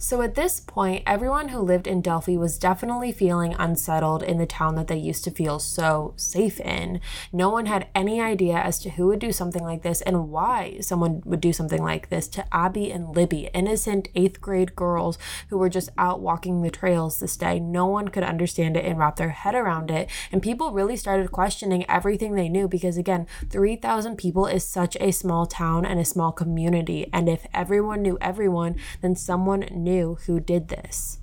So 0.00 0.22
at 0.22 0.36
this 0.36 0.60
point, 0.60 1.02
everyone 1.06 1.48
who 1.48 1.58
lived 1.58 1.88
in 1.88 2.02
Delphi 2.02 2.36
was 2.36 2.56
definitely 2.56 3.10
feeling 3.10 3.56
unsettled 3.58 4.22
in 4.22 4.38
the 4.38 4.46
town 4.46 4.76
that 4.76 4.86
they 4.86 4.96
used 4.96 5.24
to 5.24 5.32
feel 5.32 5.58
so 5.58 6.14
safe 6.14 6.60
in. 6.60 7.00
No 7.32 7.50
one 7.50 7.66
had 7.66 7.88
any 7.96 8.20
idea 8.20 8.58
as 8.58 8.78
to 8.80 8.90
who 8.90 9.08
would 9.08 9.18
do 9.18 9.32
something 9.32 9.64
like 9.64 9.82
this 9.82 10.00
and 10.02 10.30
why 10.30 10.78
someone 10.82 11.20
would 11.24 11.40
do 11.40 11.52
something 11.52 11.82
like 11.82 12.10
this 12.10 12.28
to 12.28 12.54
Abby 12.54 12.92
and 12.92 13.16
Libby, 13.16 13.50
innocent 13.52 14.06
eighth 14.14 14.40
grade 14.40 14.76
girls 14.76 15.18
who 15.48 15.58
were 15.58 15.68
just 15.68 15.90
out 15.98 16.20
walking 16.20 16.62
the 16.62 16.70
trails 16.70 17.18
this 17.18 17.36
day. 17.36 17.58
No 17.58 17.86
one 17.86 18.06
could 18.06 18.22
understand 18.22 18.76
it 18.76 18.84
and 18.84 19.00
wrap 19.00 19.16
their 19.16 19.30
head 19.30 19.56
around 19.56 19.90
it. 19.90 20.08
And 20.30 20.40
people 20.40 20.70
really 20.70 20.96
started 20.96 21.32
questioning 21.32 21.84
everything 21.90 22.36
they 22.36 22.48
knew 22.48 22.68
because, 22.68 22.96
again, 22.96 23.26
3,000 23.50 24.14
people 24.14 24.46
is 24.46 24.62
such 24.62 24.96
a 25.00 25.10
small 25.10 25.44
town 25.44 25.84
and 25.84 25.98
a 25.98 26.04
small 26.04 26.30
community. 26.30 27.10
And 27.12 27.28
if 27.28 27.48
everyone 27.52 28.02
knew 28.02 28.16
everyone, 28.20 28.76
then 29.02 29.16
someone 29.16 29.66
knew 29.72 29.87
knew 29.88 30.18
who 30.26 30.38
did 30.38 30.68
this. 30.68 31.18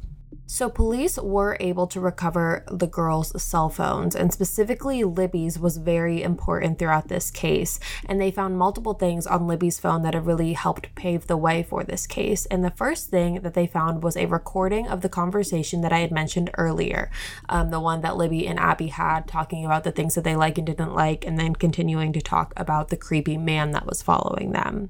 So, 0.48 0.70
police 0.70 1.18
were 1.18 1.58
able 1.60 1.88
to 1.88 2.00
recover 2.00 2.64
the 2.70 2.88
girls' 2.88 3.42
cell 3.42 3.68
phones, 3.68 4.16
and 4.16 4.32
specifically 4.32 5.04
Libby's 5.04 5.58
was 5.58 5.78
very 5.78 6.22
important 6.22 6.78
throughout 6.78 7.08
this 7.08 7.32
case. 7.32 7.80
And 8.06 8.22
they 8.22 8.30
found 8.30 8.58
multiple 8.58 8.94
things 8.94 9.26
on 9.26 9.48
Libby's 9.48 9.80
phone 9.80 10.04
that 10.04 10.14
have 10.14 10.28
really 10.28 10.54
helped 10.54 10.94
pave 10.94 11.26
the 11.26 11.36
way 11.36 11.64
for 11.64 11.84
this 11.84 12.06
case. 12.06 12.46
And 12.46 12.64
the 12.64 12.78
first 12.84 13.10
thing 13.10 13.42
that 13.42 13.56
they 13.56 13.66
found 13.66 14.04
was 14.04 14.16
a 14.16 14.28
recording 14.28 14.88
of 14.88 15.02
the 15.02 15.10
conversation 15.10 15.82
that 15.82 15.92
I 15.92 16.00
had 16.00 16.12
mentioned 16.12 16.52
earlier 16.58 17.10
um, 17.50 17.72
the 17.72 17.80
one 17.80 18.02
that 18.02 18.18
Libby 18.18 18.48
and 18.48 18.60
Abby 18.60 18.88
had 18.88 19.28
talking 19.28 19.66
about 19.66 19.84
the 19.84 19.92
things 19.92 20.14
that 20.14 20.24
they 20.24 20.36
like 20.36 20.58
and 20.60 20.68
didn't 20.68 20.94
like, 20.94 21.26
and 21.26 21.40
then 21.40 21.56
continuing 21.56 22.14
to 22.14 22.22
talk 22.22 22.54
about 22.56 22.90
the 22.90 22.98
creepy 22.98 23.36
man 23.36 23.72
that 23.72 23.88
was 23.88 24.04
following 24.04 24.52
them. 24.52 24.90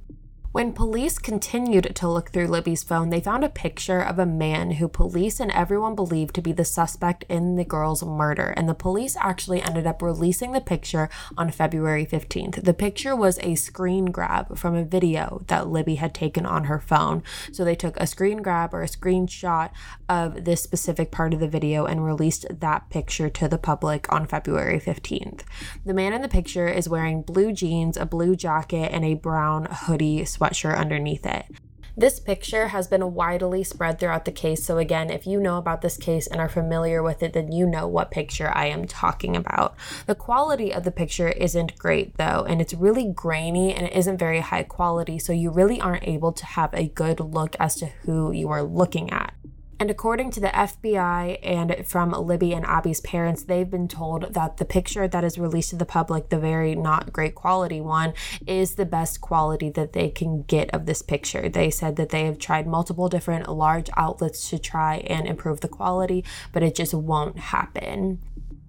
When 0.56 0.72
police 0.72 1.20
continued 1.20 1.94
to 1.96 2.08
look 2.08 2.30
through 2.30 2.48
Libby's 2.48 2.82
phone, 2.82 3.10
they 3.10 3.20
found 3.20 3.44
a 3.44 3.50
picture 3.50 4.00
of 4.00 4.18
a 4.18 4.26
man 4.26 4.72
who 4.72 4.88
police 4.88 5.42
and 5.42 5.52
everyone 5.52 5.96
believed 5.96 6.34
to 6.36 6.42
be 6.42 6.54
the 6.54 6.64
suspect 6.64 7.26
in 7.28 7.58
the 7.58 7.66
girl's 7.66 8.06
murder. 8.06 8.54
And 8.56 8.70
the 8.70 8.74
police 8.74 9.18
actually 9.20 9.62
ended 9.62 9.86
up 9.86 10.02
releasing 10.02 10.54
the 10.54 10.62
picture 10.62 11.10
on 11.38 11.52
February 11.52 12.06
15th. 12.06 12.64
The 12.64 12.74
picture 12.74 13.18
was 13.18 13.38
a 13.40 13.56
screen 13.56 14.06
grab 14.06 14.58
from 14.58 14.76
a 14.76 14.86
video 14.86 15.42
that 15.48 15.68
Libby 15.68 15.96
had 15.96 16.16
taken 16.16 16.46
on 16.46 16.64
her 16.64 16.80
phone. 16.80 17.22
So 17.52 17.66
they 17.66 17.76
took 17.76 17.98
a 17.98 18.08
screen 18.08 18.42
grab 18.42 18.74
or 18.74 18.82
a 18.82 18.88
screenshot 18.88 19.72
of 20.08 20.46
this 20.46 20.64
specific 20.64 21.12
part 21.12 21.34
of 21.34 21.42
the 21.42 21.50
video 21.50 21.84
and 21.86 22.06
released 22.06 22.46
that 22.62 22.90
picture 22.90 23.30
to 23.30 23.50
the 23.50 23.58
public 23.58 24.10
on 24.10 24.26
February 24.26 24.80
15th. 24.80 25.42
The 25.86 25.94
man 25.94 26.14
in 26.14 26.22
the 26.22 26.30
picture 26.30 26.70
is 26.70 26.88
wearing 26.88 27.24
blue 27.24 27.52
jeans, 27.52 27.98
a 27.98 28.06
blue 28.06 28.38
jacket, 28.38 28.94
and 28.94 29.04
a 29.04 29.16
brown 29.16 29.68
hoodie 29.70 30.24
sweatshirt 30.46 30.78
underneath 30.78 31.26
it. 31.26 31.46
This 31.98 32.20
picture 32.20 32.68
has 32.68 32.90
been 32.90 33.14
widely 33.14 33.64
spread 33.64 34.00
throughout 34.00 34.26
the 34.26 34.32
case. 34.34 34.66
So, 34.66 34.78
again, 34.78 35.10
if 35.10 35.26
you 35.26 35.40
know 35.40 35.58
about 35.58 35.82
this 35.82 35.96
case 35.96 36.28
and 36.28 36.42
are 36.42 36.50
familiar 36.50 37.02
with 37.02 37.24
it, 37.24 37.32
then 37.32 37.54
you 37.54 37.66
know 37.66 37.88
what 37.88 38.12
picture 38.12 38.52
I 38.54 38.66
am 38.66 38.86
talking 38.86 39.38
about. 39.38 39.76
The 40.06 40.14
quality 40.14 40.74
of 40.74 40.84
the 40.84 40.92
picture 40.92 41.30
isn't 41.30 41.78
great, 41.78 42.18
though, 42.18 42.46
and 42.50 42.60
it's 42.60 42.74
really 42.74 43.10
grainy 43.14 43.74
and 43.74 43.88
it 43.88 43.94
isn't 43.94 44.18
very 44.18 44.42
high 44.42 44.64
quality. 44.64 45.18
So, 45.20 45.32
you 45.32 45.52
really 45.52 45.80
aren't 45.80 46.06
able 46.06 46.34
to 46.34 46.46
have 46.46 46.74
a 46.74 46.90
good 46.90 47.22
look 47.22 47.56
as 47.62 47.76
to 47.76 47.86
who 47.86 48.34
you 48.34 48.50
are 48.50 48.64
looking 48.64 49.10
at. 49.12 49.34
And 49.78 49.92
according 49.92 50.32
to 50.32 50.40
the 50.40 50.48
FBI 50.48 51.40
and 51.44 51.86
from 51.86 52.12
Libby 52.12 52.54
and 52.54 52.66
Abby's 52.66 53.02
parents, 53.02 53.44
they've 53.44 53.70
been 53.70 53.90
told 53.90 54.34
that 54.34 54.56
the 54.56 54.64
picture 54.64 55.06
that 55.06 55.24
is 55.26 55.38
released 55.38 55.72
to 55.72 55.76
the 55.76 55.86
public, 55.86 56.30
the 56.30 56.40
very 56.40 56.76
not 56.76 57.12
great 57.12 57.36
quality 57.36 57.82
one, 57.82 58.14
is 58.48 58.76
the 58.76 58.86
best 58.86 59.20
quality 59.20 59.70
that 59.72 59.92
they 59.92 60.10
can 60.10 60.44
get 60.44 60.70
of 60.74 60.86
this 60.86 61.02
picture. 61.02 61.50
They 61.50 61.70
said 61.70 61.98
that 61.98 62.10
they 62.10 62.24
have 62.26 62.40
tried 62.40 62.68
multiple 62.68 63.10
different 63.10 63.50
large 63.50 63.90
outlets 63.98 64.50
to 64.50 64.60
try 64.60 64.98
and 65.08 65.28
improve 65.28 65.60
the 65.60 65.68
quality, 65.68 66.24
but 66.54 66.64
it 66.64 66.74
just 66.74 66.94
won't 66.94 67.38
happen. 67.38 68.20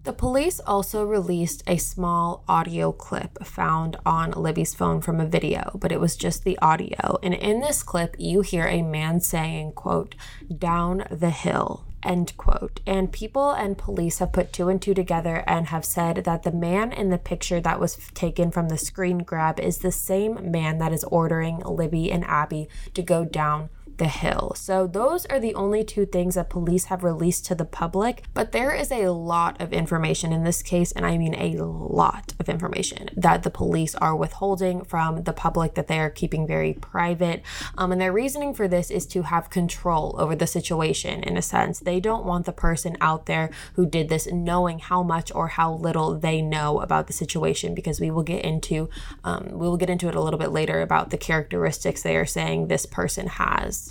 The 0.06 0.12
police 0.12 0.60
also 0.60 1.04
released 1.04 1.64
a 1.66 1.78
small 1.78 2.44
audio 2.46 2.92
clip 2.92 3.44
found 3.44 3.96
on 4.06 4.30
Libby's 4.30 4.72
phone 4.72 5.00
from 5.00 5.18
a 5.18 5.26
video, 5.26 5.76
but 5.80 5.90
it 5.90 5.98
was 5.98 6.14
just 6.14 6.44
the 6.44 6.56
audio. 6.60 7.18
And 7.24 7.34
in 7.34 7.58
this 7.58 7.82
clip, 7.82 8.14
you 8.16 8.42
hear 8.42 8.68
a 8.68 8.82
man 8.82 9.20
saying, 9.20 9.72
quote, 9.72 10.14
down 10.56 11.08
the 11.10 11.30
hill, 11.30 11.86
end 12.04 12.36
quote. 12.36 12.78
And 12.86 13.10
people 13.10 13.50
and 13.50 13.76
police 13.76 14.20
have 14.20 14.32
put 14.32 14.52
two 14.52 14.68
and 14.68 14.80
two 14.80 14.94
together 14.94 15.42
and 15.44 15.66
have 15.66 15.84
said 15.84 16.18
that 16.18 16.44
the 16.44 16.52
man 16.52 16.92
in 16.92 17.10
the 17.10 17.18
picture 17.18 17.60
that 17.60 17.80
was 17.80 17.96
taken 18.14 18.52
from 18.52 18.68
the 18.68 18.78
screen 18.78 19.18
grab 19.18 19.58
is 19.58 19.78
the 19.78 19.90
same 19.90 20.52
man 20.52 20.78
that 20.78 20.92
is 20.92 21.02
ordering 21.02 21.58
Libby 21.58 22.12
and 22.12 22.24
Abby 22.26 22.68
to 22.94 23.02
go 23.02 23.24
down 23.24 23.70
the 23.98 24.08
hill. 24.08 24.52
So, 24.56 24.86
those 24.86 25.26
are 25.26 25.40
the 25.40 25.54
only 25.54 25.84
two 25.84 26.06
things 26.06 26.34
that 26.34 26.50
police 26.50 26.86
have 26.86 27.04
released 27.04 27.46
to 27.46 27.54
the 27.54 27.64
public. 27.64 28.24
But 28.34 28.52
there 28.52 28.72
is 28.72 28.90
a 28.90 29.08
lot 29.08 29.60
of 29.60 29.72
information 29.72 30.32
in 30.32 30.44
this 30.44 30.62
case, 30.62 30.92
and 30.92 31.06
I 31.06 31.18
mean 31.18 31.34
a 31.34 31.62
lot 31.62 32.34
of 32.38 32.48
information 32.48 33.10
that 33.16 33.42
the 33.42 33.50
police 33.50 33.94
are 33.96 34.16
withholding 34.16 34.84
from 34.84 35.22
the 35.24 35.32
public 35.32 35.74
that 35.74 35.86
they 35.86 35.98
are 35.98 36.10
keeping 36.10 36.46
very 36.46 36.74
private. 36.74 37.42
Um, 37.76 37.92
and 37.92 38.00
their 38.00 38.12
reasoning 38.12 38.54
for 38.54 38.68
this 38.68 38.90
is 38.90 39.06
to 39.06 39.22
have 39.22 39.50
control 39.50 40.14
over 40.18 40.34
the 40.36 40.46
situation 40.46 41.22
in 41.22 41.36
a 41.36 41.42
sense. 41.42 41.80
They 41.80 42.00
don't 42.00 42.24
want 42.24 42.46
the 42.46 42.52
person 42.52 42.96
out 43.00 43.26
there 43.26 43.50
who 43.74 43.86
did 43.86 44.08
this 44.08 44.26
knowing 44.26 44.78
how 44.78 45.02
much 45.02 45.32
or 45.34 45.48
how 45.48 45.74
little 45.74 46.18
they 46.18 46.42
know 46.42 46.80
about 46.80 47.06
the 47.06 47.12
situation 47.12 47.74
because 47.74 48.00
we 48.00 48.10
will 48.10 48.22
get 48.22 48.44
into 48.44 48.88
um, 49.24 49.48
we 49.52 49.68
will 49.68 49.76
get 49.76 49.90
into 49.90 50.08
it 50.08 50.14
a 50.14 50.20
little 50.20 50.38
bit 50.38 50.50
later 50.50 50.80
about 50.80 51.10
the 51.10 51.18
characteristics 51.18 52.02
they 52.02 52.16
are 52.16 52.26
saying 52.26 52.68
this 52.68 52.86
person 52.86 53.26
has. 53.26 53.85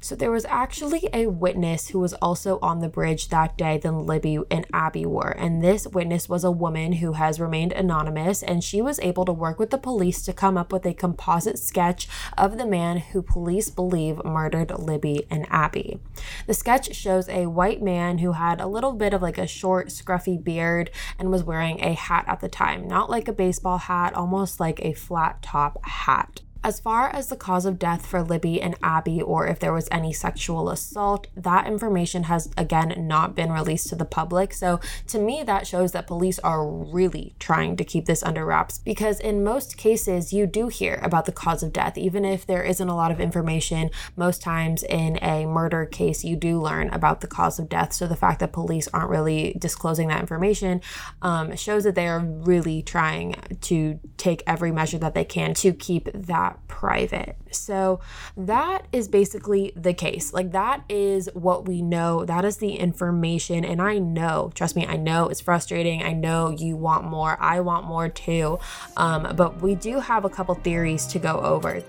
So 0.00 0.14
there 0.14 0.30
was 0.30 0.44
actually 0.44 1.08
a 1.12 1.26
witness 1.26 1.88
who 1.88 1.98
was 1.98 2.12
also 2.14 2.58
on 2.62 2.80
the 2.80 2.88
bridge 2.88 3.28
that 3.28 3.56
day 3.56 3.78
than 3.78 4.06
Libby 4.06 4.38
and 4.50 4.66
Abby 4.72 5.06
were. 5.06 5.30
And 5.30 5.62
this 5.62 5.86
witness 5.86 6.28
was 6.28 6.44
a 6.44 6.50
woman 6.50 6.92
who 6.92 7.14
has 7.14 7.40
remained 7.40 7.72
anonymous 7.72 8.42
and 8.42 8.62
she 8.62 8.80
was 8.80 9.00
able 9.00 9.24
to 9.24 9.32
work 9.32 9.58
with 9.58 9.70
the 9.70 9.78
police 9.78 10.22
to 10.22 10.32
come 10.32 10.56
up 10.56 10.72
with 10.72 10.86
a 10.86 10.94
composite 10.94 11.58
sketch 11.58 12.08
of 12.36 12.58
the 12.58 12.66
man 12.66 12.98
who 12.98 13.22
police 13.22 13.70
believe 13.70 14.24
murdered 14.24 14.70
Libby 14.78 15.26
and 15.30 15.46
Abby. 15.50 15.98
The 16.46 16.54
sketch 16.54 16.94
shows 16.94 17.28
a 17.28 17.46
white 17.46 17.82
man 17.82 18.18
who 18.18 18.32
had 18.32 18.60
a 18.60 18.66
little 18.66 18.92
bit 18.92 19.14
of 19.14 19.22
like 19.22 19.38
a 19.38 19.46
short, 19.46 19.88
scruffy 19.88 20.42
beard 20.42 20.90
and 21.18 21.30
was 21.30 21.42
wearing 21.42 21.80
a 21.80 21.94
hat 21.94 22.26
at 22.28 22.40
the 22.40 22.48
time, 22.48 22.86
not 22.86 23.10
like 23.10 23.28
a 23.28 23.32
baseball 23.32 23.78
hat, 23.78 24.14
almost 24.14 24.60
like 24.60 24.80
a 24.84 24.92
flat 24.92 25.42
top 25.42 25.84
hat. 25.84 26.42
As 26.64 26.80
far 26.80 27.08
as 27.08 27.28
the 27.28 27.36
cause 27.36 27.66
of 27.66 27.78
death 27.78 28.06
for 28.06 28.22
Libby 28.22 28.60
and 28.60 28.74
Abby, 28.82 29.22
or 29.22 29.46
if 29.46 29.58
there 29.58 29.72
was 29.72 29.88
any 29.90 30.12
sexual 30.12 30.68
assault, 30.70 31.28
that 31.36 31.66
information 31.66 32.24
has 32.24 32.50
again 32.56 32.94
not 33.06 33.34
been 33.34 33.52
released 33.52 33.88
to 33.88 33.96
the 33.96 34.04
public. 34.04 34.52
So 34.52 34.80
to 35.08 35.18
me, 35.18 35.42
that 35.44 35.66
shows 35.66 35.92
that 35.92 36.06
police 36.06 36.38
are 36.40 36.66
really 36.66 37.34
trying 37.38 37.76
to 37.76 37.84
keep 37.84 38.06
this 38.06 38.22
under 38.22 38.44
wraps 38.44 38.78
because 38.78 39.20
in 39.20 39.44
most 39.44 39.76
cases, 39.76 40.32
you 40.32 40.46
do 40.46 40.68
hear 40.68 41.00
about 41.02 41.26
the 41.26 41.32
cause 41.32 41.62
of 41.62 41.72
death. 41.72 41.96
Even 41.96 42.24
if 42.24 42.46
there 42.46 42.62
isn't 42.62 42.88
a 42.88 42.96
lot 42.96 43.10
of 43.10 43.20
information, 43.20 43.90
most 44.16 44.42
times 44.42 44.82
in 44.82 45.18
a 45.22 45.46
murder 45.46 45.86
case, 45.86 46.24
you 46.24 46.36
do 46.36 46.60
learn 46.60 46.88
about 46.90 47.20
the 47.20 47.26
cause 47.26 47.58
of 47.58 47.68
death. 47.68 47.92
So 47.92 48.06
the 48.06 48.16
fact 48.16 48.40
that 48.40 48.52
police 48.52 48.88
aren't 48.92 49.10
really 49.10 49.56
disclosing 49.58 50.08
that 50.08 50.20
information 50.20 50.80
um, 51.22 51.54
shows 51.56 51.84
that 51.84 51.94
they 51.94 52.08
are 52.08 52.20
really 52.20 52.82
trying 52.82 53.34
to 53.62 53.98
take 54.16 54.42
every 54.46 54.72
measure 54.72 54.98
that 54.98 55.14
they 55.14 55.24
can 55.24 55.54
to 55.54 55.72
keep 55.72 56.08
that 56.12 56.45
private. 56.68 57.36
So 57.50 58.00
that 58.36 58.86
is 58.92 59.08
basically 59.08 59.72
the 59.74 59.94
case. 59.94 60.32
Like 60.32 60.52
that 60.52 60.84
is 60.88 61.28
what 61.34 61.66
we 61.66 61.82
know. 61.82 62.24
That 62.24 62.44
is 62.44 62.58
the 62.58 62.74
information. 62.74 63.64
And 63.64 63.80
I 63.80 63.98
know, 63.98 64.50
trust 64.54 64.76
me, 64.76 64.86
I 64.86 64.96
know 64.96 65.28
it's 65.28 65.40
frustrating. 65.40 66.02
I 66.02 66.12
know 66.12 66.50
you 66.50 66.76
want 66.76 67.04
more. 67.04 67.36
I 67.40 67.60
want 67.60 67.86
more 67.86 68.08
too. 68.08 68.58
Um, 68.96 69.34
but 69.36 69.60
we 69.62 69.74
do 69.74 70.00
have 70.00 70.24
a 70.24 70.30
couple 70.30 70.54
theories 70.56 71.06
to 71.06 71.18
go 71.18 71.40
over. 71.40 71.82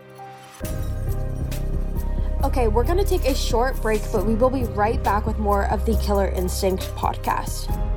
Okay, 2.43 2.67
we're 2.67 2.83
going 2.83 2.99
to 2.99 3.05
take 3.05 3.25
a 3.25 3.35
short 3.35 3.81
break, 3.81 4.01
but 4.11 4.25
we 4.25 4.35
will 4.35 4.49
be 4.49 4.63
right 4.63 5.03
back 5.03 5.25
with 5.25 5.39
more 5.39 5.65
of 5.65 5.85
the 5.85 5.97
Killer 5.97 6.29
Instinct 6.29 6.83
podcast. 6.95 7.96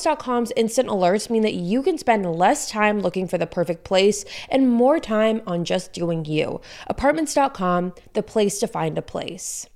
Apartments.com's 0.01 0.51
instant 0.55 0.89
alerts 0.89 1.29
mean 1.29 1.43
that 1.43 1.53
you 1.53 1.83
can 1.83 1.95
spend 1.97 2.25
less 2.25 2.69
time 2.69 3.01
looking 3.01 3.27
for 3.27 3.37
the 3.37 3.45
perfect 3.45 3.83
place 3.83 4.25
and 4.49 4.67
more 4.67 4.99
time 4.99 5.41
on 5.45 5.63
just 5.63 5.93
doing 5.93 6.25
you. 6.25 6.59
Apartments.com, 6.87 7.93
the 8.13 8.23
place 8.23 8.59
to 8.59 8.67
find 8.67 8.97
a 8.97 9.01
place. 9.03 9.67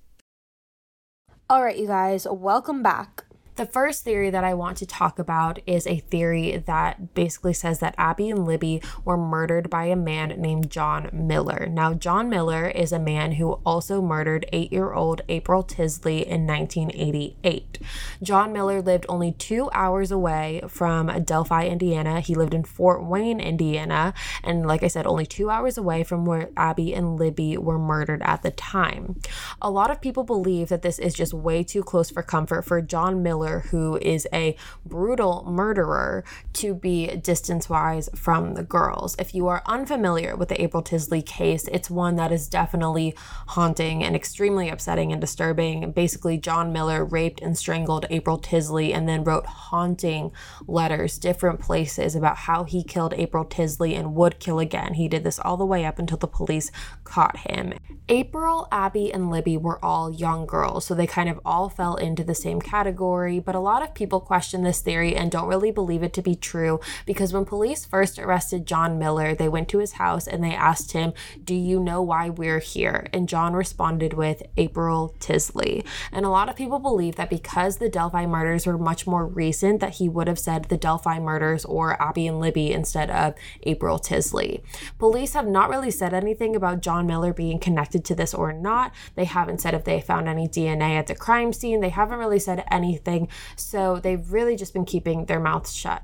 All 1.48 1.64
right, 1.64 1.78
you 1.78 1.86
guys, 1.86 2.26
welcome 2.28 2.82
back. 2.82 3.25
The 3.56 3.66
first 3.66 4.04
theory 4.04 4.30
that 4.32 4.44
I 4.44 4.54
want 4.54 4.78
to 4.80 4.86
talk 4.86 5.18
about 5.18 5.60
is 5.66 5.88
a 5.88 6.00
theory 6.00 6.58
that 6.66 7.14
basically 7.14 7.54
says 7.54 7.80
that 7.80 7.96
Abby 7.98 8.30
and 8.30 8.46
Libby 8.46 8.82
were 9.06 9.16
murdered 9.16 9.70
by 9.70 9.86
a 9.86 9.96
man 9.96 10.34
named 10.38 10.70
John 10.70 11.10
Miller. 11.14 11.66
Now, 11.66 11.94
John 11.94 12.30
Miller 12.30 12.68
is 12.68 12.92
a 12.92 13.00
man 13.00 13.34
who 13.34 13.54
also 13.66 14.02
murdered 14.02 14.46
eight 14.52 14.74
year 14.74 14.92
old 14.92 15.22
April 15.30 15.64
Tisley 15.64 16.26
in 16.26 16.46
1988. 16.46 17.80
John 18.22 18.52
Miller 18.52 18.82
lived 18.82 19.06
only 19.08 19.32
two 19.32 19.70
hours 19.72 20.12
away 20.12 20.62
from 20.68 21.24
Delphi, 21.24 21.68
Indiana. 21.68 22.20
He 22.20 22.36
lived 22.36 22.54
in 22.54 22.66
Fort 22.66 23.06
Wayne, 23.06 23.40
Indiana, 23.40 24.14
and 24.44 24.68
like 24.68 24.84
I 24.84 24.90
said, 24.90 25.08
only 25.08 25.26
two 25.26 25.50
hours 25.50 25.78
away 25.78 26.04
from 26.04 26.26
where 26.26 26.50
Abby 26.58 26.94
and 26.94 27.18
Libby 27.18 27.58
were 27.58 27.80
murdered 27.80 28.22
at 28.24 28.44
the 28.44 28.52
time. 28.52 29.22
A 29.62 29.72
lot 29.72 29.92
of 29.92 30.02
people 30.02 30.26
believe 30.26 30.68
that 30.68 30.82
this 30.82 31.00
is 31.00 31.14
just 31.14 31.34
way 31.34 31.64
too 31.64 31.84
close 31.84 32.10
for 32.10 32.22
comfort 32.22 32.64
for 32.64 32.82
John 32.82 33.24
Miller 33.24 33.45
who 33.72 33.98
is 33.98 34.28
a 34.34 34.56
brutal 34.86 35.44
murderer, 35.48 36.24
to 36.54 36.74
be 36.74 37.08
distance 37.18 37.70
wise 37.70 38.10
from 38.16 38.54
the 38.54 38.64
girls. 38.64 39.16
If 39.20 39.34
you 39.34 39.48
are 39.48 39.64
unfamiliar 39.66 40.36
with 40.36 40.50
the 40.50 40.62
April 40.62 40.84
Tisley 40.84 41.26
case, 41.26 41.68
it's 41.72 41.90
one 41.90 42.16
that 42.16 42.32
is 42.32 42.48
definitely 42.48 43.16
haunting 43.48 44.04
and 44.04 44.16
extremely 44.16 44.70
upsetting 44.70 45.12
and 45.12 45.22
disturbing. 45.22 45.92
Basically, 45.92 46.38
John 46.38 46.72
Miller 46.72 47.04
raped 47.04 47.42
and 47.42 47.58
strangled 47.58 48.06
April 48.10 48.40
Tisley 48.40 48.94
and 48.94 49.08
then 49.08 49.24
wrote 49.24 49.46
haunting 49.46 50.32
letters, 50.68 51.18
different 51.18 51.60
places 51.60 52.16
about 52.16 52.38
how 52.38 52.64
he 52.64 52.84
killed 52.84 53.14
April 53.14 53.46
Tisley 53.46 53.98
and 53.98 54.16
would 54.16 54.40
kill 54.40 54.60
again. 54.60 54.94
He 54.94 55.08
did 55.08 55.24
this 55.24 55.40
all 55.40 55.58
the 55.58 55.66
way 55.66 55.86
up 55.86 56.00
until 56.00 56.18
the 56.18 56.28
police 56.28 56.72
caught 57.04 57.38
him. 57.38 57.74
April, 58.08 58.68
Abby, 58.72 59.12
and 59.12 59.32
Libby 59.32 59.58
were 59.58 59.84
all 59.84 60.12
young 60.12 60.46
girls, 60.46 60.86
so 60.86 60.94
they 60.94 61.08
kind 61.08 61.30
of 61.30 61.40
all 61.44 61.70
fell 61.70 61.96
into 61.96 62.24
the 62.24 62.36
same 62.36 62.62
category 62.62 63.35
theory, 63.36 63.44
but 63.44 63.56
a 63.56 63.60
lot 63.60 63.84
of 63.84 63.94
people 63.94 64.20
question 64.20 64.64
this 64.64 64.82
theory 64.82 65.16
and 65.16 65.32
don't 65.32 65.48
really 65.48 65.72
believe 65.72 66.04
it 66.04 66.14
to 66.14 66.22
be 66.22 66.36
true 66.36 66.80
because 67.06 67.34
when 67.34 67.46
police 67.46 67.86
first 67.86 68.20
arrested 68.20 68.66
John 68.66 68.98
Miller, 68.98 69.36
they 69.36 69.50
went 69.50 69.70
to 69.70 69.80
his 69.80 69.94
house 69.94 70.28
and 70.28 70.44
they 70.44 70.54
asked 70.54 70.92
him, 70.92 71.14
Do 71.44 71.56
you 71.56 71.80
know 71.80 72.02
why 72.02 72.30
we're 72.30 72.60
here? 72.60 73.08
And 73.14 73.30
John 73.30 73.54
responded 73.54 74.14
with 74.14 74.44
April 74.58 75.16
Tisley. 75.20 75.86
And 76.12 76.26
a 76.26 76.30
lot 76.30 76.50
of 76.50 76.56
people 76.56 76.80
believe 76.80 77.16
that 77.16 77.30
because 77.30 77.78
the 77.78 77.90
Delphi 77.90 78.26
murders 78.26 78.66
were 78.66 78.78
much 78.78 79.08
more 79.08 79.26
recent, 79.26 79.80
that 79.82 79.96
he 79.96 80.10
would 80.10 80.28
have 80.28 80.40
said 80.40 80.66
the 80.66 80.78
Delphi 80.78 81.20
murders 81.20 81.66
or 81.66 82.02
Abby 82.02 82.28
and 82.28 82.40
Libby 82.40 82.72
instead 82.72 83.10
of 83.10 83.34
April 83.64 84.00
Tisley. 84.00 84.62
Police 84.98 85.34
have 85.34 85.48
not 85.48 85.70
really 85.70 85.92
said 85.92 86.14
anything 86.14 86.56
about 86.56 86.82
John 86.82 87.08
Miller 87.08 87.34
being 87.34 87.60
connected 87.60 88.06
to 88.06 88.16
this 88.16 88.34
or 88.34 88.54
not. 88.54 88.92
They 89.16 89.26
haven't 89.26 89.62
said 89.62 89.74
if 89.74 89.84
they 89.84 90.02
found 90.02 90.28
any 90.28 90.48
DNA 90.48 90.96
at 90.96 91.08
the 91.08 91.16
crime 91.16 91.54
scene. 91.54 91.82
They 91.82 91.90
haven't 91.90 92.20
really 92.20 92.40
said 92.40 92.64
anything. 92.72 93.25
So 93.56 94.00
they've 94.00 94.32
really 94.32 94.56
just 94.56 94.74
been 94.74 94.86
keeping 94.86 95.26
their 95.26 95.40
mouths 95.40 95.74
shut. 95.74 96.04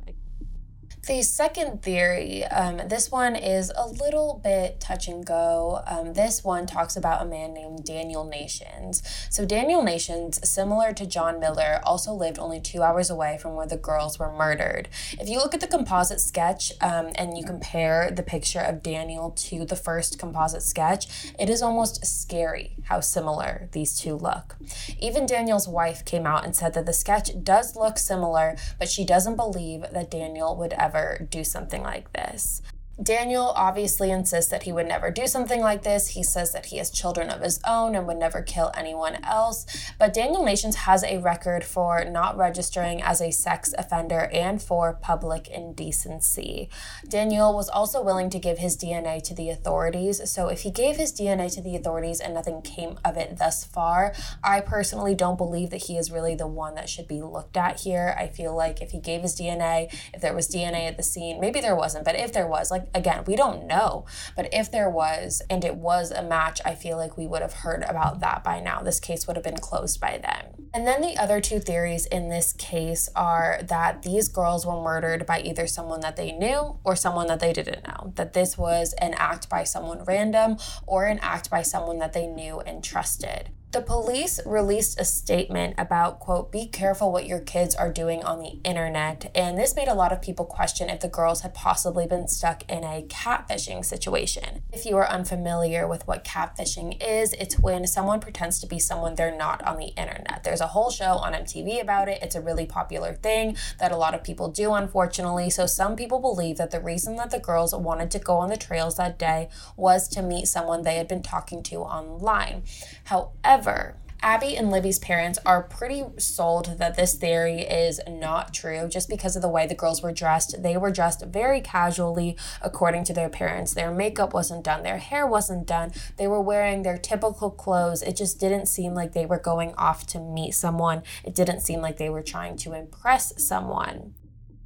The 1.07 1.23
second 1.23 1.81
theory, 1.81 2.45
um, 2.45 2.87
this 2.87 3.09
one 3.09 3.35
is 3.35 3.71
a 3.75 3.87
little 3.87 4.39
bit 4.43 4.79
touch 4.79 5.07
and 5.07 5.25
go. 5.25 5.81
Um, 5.87 6.13
this 6.13 6.43
one 6.43 6.67
talks 6.67 6.95
about 6.95 7.23
a 7.23 7.25
man 7.25 7.55
named 7.55 7.85
Daniel 7.85 8.23
Nations. 8.23 9.01
So, 9.31 9.43
Daniel 9.43 9.81
Nations, 9.81 10.39
similar 10.47 10.93
to 10.93 11.07
John 11.07 11.39
Miller, 11.39 11.81
also 11.83 12.13
lived 12.13 12.37
only 12.37 12.61
two 12.61 12.83
hours 12.83 13.09
away 13.09 13.39
from 13.41 13.55
where 13.55 13.65
the 13.65 13.77
girls 13.77 14.19
were 14.19 14.31
murdered. 14.31 14.89
If 15.13 15.27
you 15.27 15.39
look 15.39 15.55
at 15.55 15.59
the 15.59 15.65
composite 15.65 16.21
sketch 16.21 16.71
um, 16.81 17.09
and 17.15 17.35
you 17.35 17.43
compare 17.43 18.11
the 18.11 18.21
picture 18.21 18.61
of 18.61 18.83
Daniel 18.83 19.31
to 19.31 19.65
the 19.65 19.75
first 19.75 20.19
composite 20.19 20.61
sketch, 20.61 21.33
it 21.39 21.49
is 21.49 21.63
almost 21.63 22.05
scary 22.05 22.75
how 22.83 22.99
similar 22.99 23.69
these 23.71 23.99
two 23.99 24.13
look. 24.13 24.55
Even 24.99 25.25
Daniel's 25.25 25.67
wife 25.67 26.05
came 26.05 26.27
out 26.27 26.45
and 26.45 26.55
said 26.55 26.75
that 26.75 26.85
the 26.85 26.93
sketch 26.93 27.31
does 27.43 27.75
look 27.75 27.97
similar, 27.97 28.55
but 28.77 28.87
she 28.87 29.03
doesn't 29.03 29.35
believe 29.35 29.83
that 29.91 30.11
Daniel 30.11 30.55
would 30.55 30.73
ever 30.73 30.90
ever 30.95 31.27
do 31.29 31.43
something 31.43 31.81
like 31.83 32.11
this. 32.13 32.61
Daniel 33.01 33.53
obviously 33.55 34.11
insists 34.11 34.51
that 34.51 34.63
he 34.63 34.71
would 34.71 34.87
never 34.87 35.09
do 35.09 35.25
something 35.25 35.61
like 35.61 35.81
this. 35.83 36.09
He 36.09 36.23
says 36.23 36.51
that 36.53 36.67
he 36.67 36.77
has 36.77 36.91
children 36.91 37.29
of 37.29 37.41
his 37.41 37.59
own 37.67 37.95
and 37.95 38.05
would 38.05 38.17
never 38.17 38.41
kill 38.41 38.71
anyone 38.75 39.23
else. 39.23 39.65
But 39.97 40.13
Daniel 40.13 40.45
Nations 40.45 40.75
has 40.75 41.03
a 41.03 41.19
record 41.19 41.63
for 41.63 42.05
not 42.05 42.37
registering 42.37 43.01
as 43.01 43.19
a 43.19 43.31
sex 43.31 43.73
offender 43.77 44.29
and 44.31 44.61
for 44.61 44.93
public 44.93 45.47
indecency. 45.47 46.69
Daniel 47.07 47.55
was 47.55 47.69
also 47.69 48.03
willing 48.03 48.29
to 48.29 48.39
give 48.39 48.59
his 48.59 48.77
DNA 48.77 49.21
to 49.23 49.33
the 49.33 49.49
authorities. 49.49 50.29
So 50.29 50.49
if 50.49 50.61
he 50.61 50.69
gave 50.69 50.97
his 50.97 51.11
DNA 51.11 51.51
to 51.55 51.61
the 51.61 51.75
authorities 51.75 52.19
and 52.19 52.33
nothing 52.33 52.61
came 52.61 52.99
of 53.03 53.17
it 53.17 53.39
thus 53.39 53.63
far, 53.63 54.13
I 54.43 54.61
personally 54.61 55.15
don't 55.15 55.37
believe 55.37 55.71
that 55.71 55.83
he 55.83 55.97
is 55.97 56.11
really 56.11 56.35
the 56.35 56.47
one 56.47 56.75
that 56.75 56.89
should 56.89 57.07
be 57.07 57.21
looked 57.21 57.57
at 57.57 57.79
here. 57.79 58.15
I 58.17 58.27
feel 58.27 58.55
like 58.55 58.81
if 58.81 58.91
he 58.91 58.99
gave 58.99 59.21
his 59.21 59.35
DNA, 59.35 59.91
if 60.13 60.21
there 60.21 60.35
was 60.35 60.47
DNA 60.47 60.87
at 60.87 60.97
the 60.97 61.03
scene, 61.03 61.39
maybe 61.39 61.61
there 61.61 61.75
wasn't, 61.75 62.05
but 62.05 62.15
if 62.15 62.31
there 62.31 62.47
was, 62.47 62.69
like 62.69 62.80
again, 62.93 63.23
we 63.25 63.35
don't 63.35 63.67
know. 63.67 64.05
But 64.35 64.49
if 64.53 64.71
there 64.71 64.89
was, 64.89 65.41
and 65.49 65.63
it 65.63 65.75
was 65.75 66.11
a 66.11 66.23
match, 66.23 66.61
I 66.65 66.75
feel 66.75 66.97
like 66.97 67.17
we 67.17 67.27
would 67.27 67.41
have 67.41 67.53
heard 67.53 67.83
about 67.83 68.19
that 68.21 68.43
by 68.43 68.59
now. 68.59 68.81
This 68.81 68.99
case 68.99 69.27
would 69.27 69.35
have 69.35 69.43
been 69.43 69.57
closed 69.57 69.99
by 69.99 70.19
then. 70.21 70.67
And 70.73 70.87
then 70.87 71.01
the 71.01 71.17
other 71.17 71.41
two 71.41 71.59
theories 71.59 72.05
in 72.05 72.29
this 72.29 72.53
case 72.53 73.09
are 73.15 73.59
that 73.63 74.03
these 74.03 74.29
girls 74.29 74.65
were 74.65 74.81
murdered 74.81 75.25
by 75.25 75.41
either 75.41 75.67
someone 75.67 75.99
that 76.01 76.15
they 76.15 76.31
knew 76.31 76.77
or 76.83 76.95
someone 76.95 77.27
that 77.27 77.39
they 77.39 77.51
didn't 77.51 77.85
know. 77.87 78.13
That 78.15 78.33
this 78.33 78.57
was 78.57 78.93
an 78.93 79.13
act 79.17 79.49
by 79.49 79.63
someone 79.63 80.03
random 80.05 80.57
or 80.87 81.05
an 81.05 81.19
act 81.21 81.49
by 81.49 81.61
someone 81.61 81.99
that 81.99 82.13
they 82.13 82.27
knew 82.27 82.59
and 82.61 82.83
trusted. 82.83 83.49
The 83.71 83.81
police 83.81 84.41
released 84.45 84.99
a 84.99 85.05
statement 85.05 85.75
about, 85.77 86.19
quote, 86.19 86.51
be 86.51 86.65
careful 86.65 87.09
what 87.09 87.25
your 87.25 87.39
kids 87.39 87.73
are 87.73 87.89
doing 87.89 88.21
on 88.21 88.39
the 88.39 88.59
internet. 88.65 89.31
And 89.33 89.57
this 89.57 89.77
made 89.77 89.87
a 89.87 89.93
lot 89.93 90.11
of 90.11 90.21
people 90.21 90.43
question 90.43 90.89
if 90.89 90.99
the 90.99 91.07
girls 91.07 91.39
had 91.39 91.53
possibly 91.53 92.05
been 92.05 92.27
stuck 92.27 92.69
in 92.69 92.83
a 92.83 93.05
catfishing 93.07 93.85
situation. 93.85 94.63
If 94.73 94.85
you 94.85 94.97
are 94.97 95.07
unfamiliar 95.07 95.87
with 95.87 96.05
what 96.05 96.25
catfishing 96.25 97.01
is, 97.01 97.31
it's 97.31 97.59
when 97.59 97.87
someone 97.87 98.19
pretends 98.19 98.59
to 98.59 98.67
be 98.67 98.77
someone 98.77 99.15
they're 99.15 99.33
not 99.33 99.65
on 99.65 99.77
the 99.77 99.93
internet. 99.95 100.43
There's 100.43 100.59
a 100.59 100.67
whole 100.67 100.91
show 100.91 101.13
on 101.13 101.31
MTV 101.31 101.81
about 101.81 102.09
it. 102.09 102.21
It's 102.21 102.35
a 102.35 102.41
really 102.41 102.65
popular 102.65 103.13
thing 103.13 103.55
that 103.79 103.93
a 103.93 103.97
lot 103.97 104.13
of 104.13 104.21
people 104.21 104.49
do, 104.49 104.73
unfortunately. 104.73 105.49
So 105.49 105.65
some 105.65 105.95
people 105.95 106.19
believe 106.19 106.57
that 106.57 106.71
the 106.71 106.81
reason 106.81 107.15
that 107.15 107.31
the 107.31 107.39
girls 107.39 107.73
wanted 107.73 108.11
to 108.11 108.19
go 108.19 108.35
on 108.35 108.49
the 108.49 108.57
trails 108.57 108.97
that 108.97 109.17
day 109.17 109.47
was 109.77 110.09
to 110.09 110.21
meet 110.21 110.49
someone 110.49 110.81
they 110.81 110.95
had 110.95 111.07
been 111.07 111.23
talking 111.23 111.63
to 111.63 111.77
online. 111.77 112.63
However, 113.05 113.60
However, 113.63 113.95
Abby 114.23 114.57
and 114.57 114.71
Libby's 114.71 114.97
parents 114.97 115.37
are 115.45 115.61
pretty 115.61 116.03
sold 116.17 116.79
that 116.79 116.95
this 116.95 117.13
theory 117.13 117.61
is 117.61 117.99
not 118.07 118.55
true 118.55 118.87
just 118.87 119.07
because 119.07 119.35
of 119.35 119.43
the 119.43 119.49
way 119.49 119.67
the 119.67 119.75
girls 119.75 120.01
were 120.01 120.11
dressed. 120.11 120.63
They 120.63 120.77
were 120.77 120.89
dressed 120.89 121.23
very 121.27 121.61
casually, 121.61 122.37
according 122.63 123.03
to 123.03 123.13
their 123.13 123.29
parents. 123.29 123.75
Their 123.75 123.91
makeup 123.91 124.33
wasn't 124.33 124.63
done, 124.63 124.81
their 124.81 124.97
hair 124.97 125.27
wasn't 125.27 125.67
done. 125.67 125.91
They 126.17 126.25
were 126.25 126.41
wearing 126.41 126.81
their 126.81 126.97
typical 126.97 127.51
clothes. 127.51 128.01
It 128.01 128.15
just 128.15 128.39
didn't 128.39 128.65
seem 128.65 128.95
like 128.95 129.13
they 129.13 129.27
were 129.27 129.37
going 129.37 129.75
off 129.75 130.07
to 130.07 130.19
meet 130.19 130.53
someone. 130.53 131.03
It 131.23 131.35
didn't 131.35 131.61
seem 131.61 131.81
like 131.81 131.97
they 131.97 132.09
were 132.09 132.23
trying 132.23 132.57
to 132.57 132.73
impress 132.73 133.33
someone. 133.43 134.15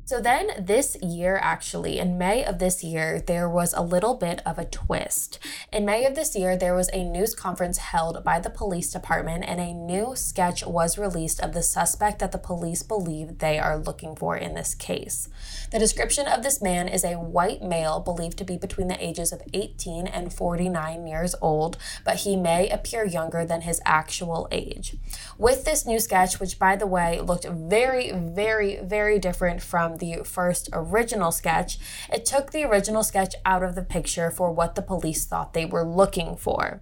So 0.07 0.21
then, 0.21 0.51
this 0.59 0.95
year, 1.01 1.39
actually, 1.41 1.97
in 1.97 2.15
May 2.15 2.45
of 2.45 2.59
this 2.59 2.83
year, 2.83 3.19
there 3.19 3.49
was 3.49 3.73
a 3.73 3.81
little 3.81 4.13
bit 4.13 4.39
of 4.45 4.59
a 4.59 4.65
twist. 4.65 5.39
In 5.73 5.83
May 5.83 6.05
of 6.05 6.13
this 6.13 6.35
year, 6.35 6.55
there 6.55 6.75
was 6.75 6.91
a 6.93 7.03
news 7.03 7.33
conference 7.33 7.79
held 7.79 8.23
by 8.23 8.39
the 8.39 8.51
police 8.51 8.91
department, 8.91 9.45
and 9.47 9.59
a 9.59 9.73
new 9.73 10.15
sketch 10.15 10.63
was 10.63 10.99
released 10.99 11.39
of 11.39 11.53
the 11.53 11.63
suspect 11.63 12.19
that 12.19 12.31
the 12.31 12.37
police 12.37 12.83
believe 12.83 13.39
they 13.39 13.57
are 13.57 13.79
looking 13.79 14.15
for 14.15 14.37
in 14.37 14.53
this 14.53 14.75
case. 14.75 15.27
The 15.71 15.79
description 15.79 16.27
of 16.27 16.43
this 16.43 16.61
man 16.61 16.87
is 16.87 17.03
a 17.03 17.15
white 17.15 17.63
male 17.63 17.99
believed 17.99 18.37
to 18.37 18.43
be 18.43 18.57
between 18.57 18.89
the 18.89 19.03
ages 19.03 19.31
of 19.31 19.41
18 19.55 20.05
and 20.05 20.31
49 20.31 21.07
years 21.07 21.33
old, 21.41 21.77
but 22.03 22.17
he 22.17 22.35
may 22.35 22.69
appear 22.69 23.05
younger 23.05 23.43
than 23.43 23.61
his 23.61 23.81
actual 23.85 24.47
age. 24.51 24.97
With 25.39 25.65
this 25.65 25.87
new 25.87 25.99
sketch, 25.99 26.39
which 26.39 26.59
by 26.59 26.75
the 26.75 26.85
way 26.85 27.19
looked 27.19 27.45
very, 27.45 28.11
very, 28.11 28.79
very 28.83 29.17
different 29.17 29.63
from 29.63 29.94
the 29.99 30.23
first 30.23 30.69
original 30.73 31.31
sketch, 31.31 31.77
it 32.11 32.25
took 32.25 32.51
the 32.51 32.63
original 32.63 33.03
sketch 33.03 33.35
out 33.45 33.63
of 33.63 33.75
the 33.75 33.83
picture 33.83 34.31
for 34.31 34.51
what 34.51 34.75
the 34.75 34.81
police 34.81 35.25
thought 35.25 35.53
they 35.53 35.65
were 35.65 35.85
looking 35.85 36.35
for. 36.35 36.81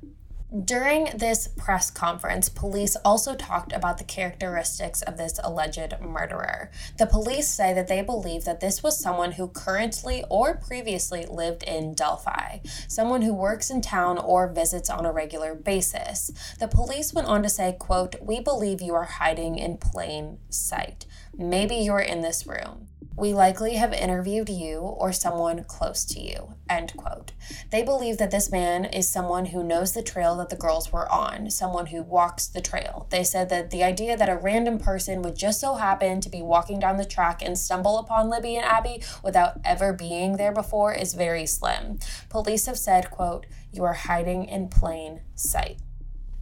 During 0.66 1.06
this 1.18 1.48
press 1.48 1.90
conference, 1.90 2.48
police 2.48 2.96
also 3.04 3.34
talked 3.34 3.74
about 3.74 3.98
the 3.98 4.04
characteristics 4.04 5.02
of 5.02 5.18
this 5.18 5.40
alleged 5.44 5.96
murderer. 6.00 6.70
The 7.00 7.08
police 7.08 7.48
say 7.48 7.74
that 7.74 7.88
they 7.88 8.04
believe 8.04 8.46
that 8.46 8.60
this 8.60 8.84
was 8.84 9.00
someone 9.00 9.32
who 9.32 9.48
currently 9.48 10.24
or 10.30 10.56
previously 10.56 11.26
lived 11.26 11.64
in 11.64 11.96
Delphi, 11.96 12.60
someone 12.88 13.24
who 13.24 13.34
works 13.34 13.72
in 13.72 13.82
town 13.82 14.20
or 14.20 14.48
visits 14.48 14.92
on 14.92 15.08
a 15.08 15.12
regular 15.12 15.56
basis. 15.56 16.30
The 16.60 16.68
police 16.68 17.16
went 17.16 17.30
on 17.30 17.42
to 17.42 17.50
say, 17.50 17.76
quote, 17.80 18.18
"We 18.22 18.40
believe 18.40 18.80
you 18.80 18.94
are 18.94 19.06
hiding 19.06 19.58
in 19.58 19.78
plain 19.78 20.38
sight. 20.52 21.08
Maybe 21.36 21.78
you're 21.78 22.00
in 22.00 22.22
this 22.22 22.46
room. 22.46 22.90
We 23.16 23.32
likely 23.34 23.76
have 23.76 23.94
interviewed 23.94 24.50
you 24.50 24.80
or 24.80 25.14
someone 25.14 25.64
close 25.66 26.04
to 26.06 26.20
you. 26.20 26.56
End 26.68 26.94
quote. 26.98 27.34
They 27.70 27.84
believe 27.84 28.18
that 28.18 28.32
this 28.32 28.52
man 28.52 28.86
is 28.86 29.08
someone 29.08 29.46
who 29.46 29.64
knows 29.64 29.94
the 29.94 30.02
trail 30.02 30.36
that 30.38 30.50
the 30.50 30.56
girls 30.56 30.92
were 30.92 31.10
on, 31.12 31.52
someone 31.52 31.88
who 31.88 32.02
walks 32.02 32.48
the 32.48 32.62
trail. 32.62 33.08
They 33.12 33.24
said 33.24 33.50
that 33.50 33.70
the 33.70 33.84
idea 33.84 34.18
that 34.18 34.30
a 34.30 34.38
random 34.38 34.80
person 34.80 35.22
would 35.22 35.36
just 35.36 35.62
so 35.62 35.76
happen 35.76 36.22
to 36.22 36.30
be 36.30 36.42
walking 36.42 36.80
down 36.80 36.98
the 36.98 37.06
track 37.06 37.44
and 37.44 37.58
stumble 37.58 38.00
upon 38.00 38.30
Libby 38.30 38.56
and 38.56 38.66
Abby 38.66 39.04
without 39.24 39.60
ever 39.64 39.94
being 39.94 40.38
there 40.38 40.54
before 40.54 40.94
is 40.94 41.14
very 41.14 41.46
slim. 41.46 42.00
Police 42.30 42.66
have 42.66 42.80
said, 42.80 43.12
quote, 43.12 43.46
you 43.72 43.84
are 43.84 43.94
hiding 43.94 44.46
in 44.46 44.70
plain 44.70 45.22
sight. 45.36 45.80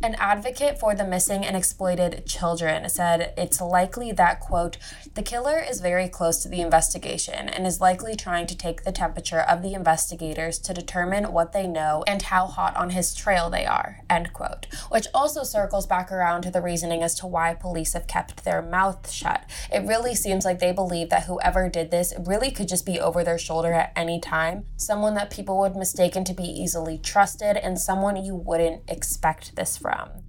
An 0.03 0.15
advocate 0.15 0.79
for 0.79 0.95
the 0.95 1.05
missing 1.05 1.45
and 1.45 1.55
exploited 1.55 2.25
children 2.25 2.89
said 2.89 3.35
it's 3.37 3.61
likely 3.61 4.11
that, 4.13 4.39
quote, 4.39 4.79
the 5.13 5.21
killer 5.21 5.59
is 5.59 5.79
very 5.79 6.09
close 6.09 6.39
to 6.39 6.49
the 6.49 6.61
investigation 6.61 7.47
and 7.47 7.67
is 7.67 7.79
likely 7.79 8.15
trying 8.15 8.47
to 8.47 8.57
take 8.57 8.83
the 8.83 8.91
temperature 8.91 9.41
of 9.41 9.61
the 9.61 9.75
investigators 9.75 10.57
to 10.57 10.73
determine 10.73 11.31
what 11.31 11.53
they 11.53 11.67
know 11.67 12.03
and 12.07 12.23
how 12.23 12.47
hot 12.47 12.75
on 12.75 12.89
his 12.89 13.13
trail 13.13 13.51
they 13.51 13.63
are, 13.63 13.99
end 14.09 14.33
quote. 14.33 14.65
Which 14.89 15.05
also 15.13 15.43
circles 15.43 15.85
back 15.85 16.11
around 16.11 16.41
to 16.43 16.51
the 16.51 16.63
reasoning 16.63 17.03
as 17.03 17.13
to 17.15 17.27
why 17.27 17.53
police 17.53 17.93
have 17.93 18.07
kept 18.07 18.43
their 18.43 18.63
mouth 18.63 19.11
shut. 19.11 19.45
It 19.71 19.85
really 19.85 20.15
seems 20.15 20.45
like 20.45 20.57
they 20.57 20.71
believe 20.71 21.11
that 21.11 21.25
whoever 21.25 21.69
did 21.69 21.91
this 21.91 22.11
really 22.25 22.49
could 22.49 22.67
just 22.67 22.87
be 22.87 22.99
over 22.99 23.23
their 23.23 23.37
shoulder 23.37 23.73
at 23.73 23.93
any 23.95 24.19
time, 24.19 24.65
someone 24.77 25.13
that 25.13 25.29
people 25.29 25.59
would 25.59 25.75
mistaken 25.75 26.23
to 26.23 26.33
be 26.33 26.43
easily 26.43 26.97
trusted, 26.97 27.55
and 27.55 27.79
someone 27.79 28.15
you 28.15 28.33
wouldn't 28.33 28.81
expect 28.89 29.55
this 29.55 29.77
from 29.77 29.90
from. 29.91 30.23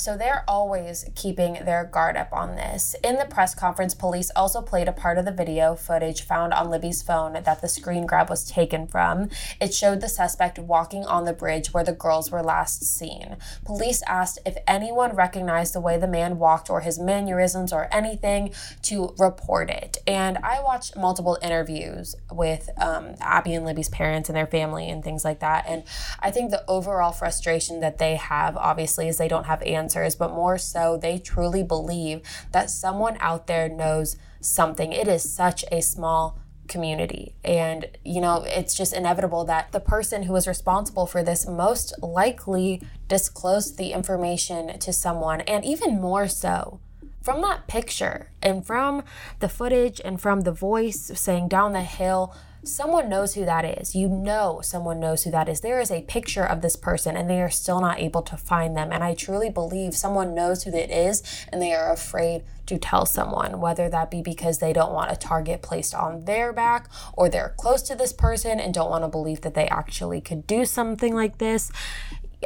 So 0.00 0.16
they're 0.16 0.44
always 0.48 1.04
keeping 1.14 1.58
their 1.66 1.84
guard 1.84 2.16
up 2.16 2.32
on 2.32 2.56
this. 2.56 2.96
In 3.04 3.16
the 3.16 3.26
press 3.26 3.54
conference, 3.54 3.92
police 3.94 4.30
also 4.34 4.62
played 4.62 4.88
a 4.88 4.92
part 4.92 5.18
of 5.18 5.26
the 5.26 5.30
video 5.30 5.74
footage 5.74 6.22
found 6.22 6.54
on 6.54 6.70
Libby's 6.70 7.02
phone 7.02 7.34
that 7.34 7.60
the 7.60 7.68
screen 7.68 8.06
grab 8.06 8.30
was 8.30 8.50
taken 8.50 8.86
from. 8.86 9.28
It 9.60 9.74
showed 9.74 10.00
the 10.00 10.08
suspect 10.08 10.58
walking 10.58 11.04
on 11.04 11.26
the 11.26 11.34
bridge 11.34 11.74
where 11.74 11.84
the 11.84 11.92
girls 11.92 12.30
were 12.30 12.42
last 12.42 12.82
seen. 12.82 13.36
Police 13.66 14.02
asked 14.06 14.38
if 14.46 14.56
anyone 14.66 15.14
recognized 15.14 15.74
the 15.74 15.82
way 15.82 15.98
the 15.98 16.08
man 16.08 16.38
walked 16.38 16.70
or 16.70 16.80
his 16.80 16.98
mannerisms 16.98 17.70
or 17.70 17.86
anything 17.92 18.54
to 18.84 19.14
report 19.18 19.68
it. 19.68 19.98
And 20.06 20.38
I 20.38 20.62
watched 20.62 20.96
multiple 20.96 21.36
interviews 21.42 22.16
with 22.32 22.70
um, 22.78 23.16
Abby 23.20 23.52
and 23.52 23.66
Libby's 23.66 23.90
parents 23.90 24.30
and 24.30 24.36
their 24.36 24.46
family 24.46 24.88
and 24.88 25.04
things 25.04 25.26
like 25.26 25.40
that. 25.40 25.66
And 25.68 25.82
I 26.20 26.30
think 26.30 26.50
the 26.50 26.64
overall 26.66 27.12
frustration 27.12 27.80
that 27.80 27.98
they 27.98 28.16
have, 28.16 28.56
obviously, 28.56 29.06
is 29.06 29.18
they 29.18 29.28
don't 29.28 29.44
have 29.44 29.60
answers, 29.60 29.89
but 30.18 30.34
more 30.34 30.58
so, 30.58 30.96
they 30.96 31.18
truly 31.18 31.62
believe 31.62 32.22
that 32.52 32.70
someone 32.70 33.16
out 33.20 33.46
there 33.46 33.68
knows 33.68 34.16
something. 34.40 34.92
It 34.92 35.08
is 35.08 35.30
such 35.30 35.64
a 35.70 35.80
small 35.82 36.38
community. 36.68 37.34
And, 37.44 37.88
you 38.04 38.20
know, 38.20 38.44
it's 38.46 38.76
just 38.76 38.92
inevitable 38.92 39.44
that 39.46 39.72
the 39.72 39.80
person 39.80 40.22
who 40.22 40.36
is 40.36 40.46
responsible 40.46 41.06
for 41.06 41.22
this 41.22 41.46
most 41.46 41.92
likely 42.00 42.80
disclosed 43.08 43.76
the 43.76 43.92
information 43.92 44.78
to 44.78 44.92
someone, 44.92 45.40
and 45.42 45.64
even 45.64 46.00
more 46.00 46.28
so. 46.28 46.80
From 47.22 47.42
that 47.42 47.66
picture 47.66 48.30
and 48.40 48.64
from 48.64 49.02
the 49.40 49.48
footage 49.48 50.00
and 50.02 50.18
from 50.18 50.42
the 50.42 50.52
voice 50.52 51.10
saying 51.14 51.48
down 51.48 51.72
the 51.72 51.82
hill, 51.82 52.34
someone 52.62 53.08
knows 53.08 53.34
who 53.34 53.44
that 53.44 53.64
is. 53.64 53.94
You 53.94 54.08
know, 54.08 54.60
someone 54.62 55.00
knows 55.00 55.24
who 55.24 55.30
that 55.30 55.48
is. 55.48 55.60
There 55.60 55.80
is 55.80 55.90
a 55.90 56.02
picture 56.02 56.44
of 56.44 56.60
this 56.60 56.76
person 56.76 57.16
and 57.16 57.28
they 57.28 57.40
are 57.40 57.50
still 57.50 57.80
not 57.80 58.00
able 58.00 58.22
to 58.22 58.36
find 58.36 58.76
them. 58.76 58.92
And 58.92 59.02
I 59.02 59.14
truly 59.14 59.50
believe 59.50 59.94
someone 59.94 60.34
knows 60.34 60.64
who 60.64 60.74
it 60.74 60.90
is 60.90 61.22
and 61.52 61.60
they 61.60 61.72
are 61.72 61.92
afraid 61.92 62.42
to 62.66 62.78
tell 62.78 63.04
someone, 63.04 63.60
whether 63.60 63.88
that 63.88 64.10
be 64.10 64.22
because 64.22 64.58
they 64.58 64.72
don't 64.72 64.92
want 64.92 65.10
a 65.10 65.16
target 65.16 65.60
placed 65.60 65.94
on 65.94 66.24
their 66.24 66.52
back 66.52 66.88
or 67.14 67.28
they're 67.28 67.54
close 67.56 67.82
to 67.82 67.96
this 67.96 68.12
person 68.12 68.60
and 68.60 68.72
don't 68.72 68.90
want 68.90 69.02
to 69.02 69.08
believe 69.08 69.40
that 69.40 69.54
they 69.54 69.66
actually 69.68 70.20
could 70.20 70.46
do 70.46 70.64
something 70.64 71.14
like 71.14 71.38
this. 71.38 71.72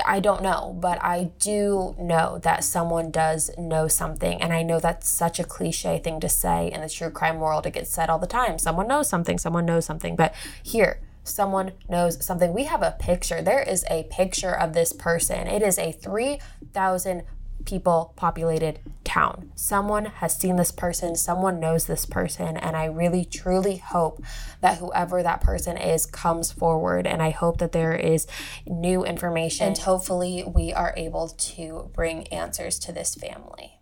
I 0.04 0.20
don't 0.20 0.42
know, 0.42 0.76
but 0.80 1.02
I 1.02 1.30
do 1.38 1.94
know 1.98 2.38
that 2.42 2.64
someone 2.64 3.10
does 3.10 3.50
know 3.56 3.86
something. 3.86 4.40
And 4.40 4.52
I 4.52 4.62
know 4.62 4.80
that's 4.80 5.08
such 5.08 5.38
a 5.38 5.44
cliche 5.44 5.98
thing 5.98 6.20
to 6.20 6.28
say 6.28 6.70
in 6.72 6.80
the 6.80 6.88
true 6.88 7.10
crime 7.10 7.38
world. 7.38 7.66
It 7.66 7.72
gets 7.72 7.90
said 7.90 8.10
all 8.10 8.18
the 8.18 8.26
time 8.26 8.58
someone 8.58 8.88
knows 8.88 9.08
something, 9.08 9.38
someone 9.38 9.66
knows 9.66 9.84
something. 9.84 10.16
But 10.16 10.34
here, 10.62 11.00
someone 11.22 11.72
knows 11.88 12.24
something. 12.24 12.52
We 12.52 12.64
have 12.64 12.82
a 12.82 12.96
picture. 12.98 13.40
There 13.42 13.62
is 13.62 13.84
a 13.90 14.04
picture 14.04 14.52
of 14.52 14.72
this 14.72 14.92
person. 14.92 15.46
It 15.46 15.62
is 15.62 15.78
a 15.78 15.92
3,000 15.92 17.22
people 17.64 18.12
populated 18.16 18.80
town. 19.04 19.50
Someone 19.54 20.06
has 20.06 20.36
seen 20.36 20.56
this 20.56 20.70
person, 20.70 21.16
someone 21.16 21.60
knows 21.60 21.86
this 21.86 22.06
person, 22.06 22.56
and 22.56 22.76
I 22.76 22.86
really 22.86 23.24
truly 23.24 23.76
hope 23.76 24.22
that 24.60 24.78
whoever 24.78 25.22
that 25.22 25.40
person 25.40 25.76
is 25.76 26.06
comes 26.06 26.52
forward 26.52 27.06
and 27.06 27.22
I 27.22 27.30
hope 27.30 27.58
that 27.58 27.72
there 27.72 27.94
is 27.94 28.26
new 28.66 29.04
information 29.04 29.68
and 29.68 29.78
hopefully 29.78 30.44
we 30.46 30.72
are 30.72 30.92
able 30.96 31.28
to 31.28 31.90
bring 31.94 32.26
answers 32.28 32.78
to 32.80 32.92
this 32.92 33.14
family. 33.14 33.78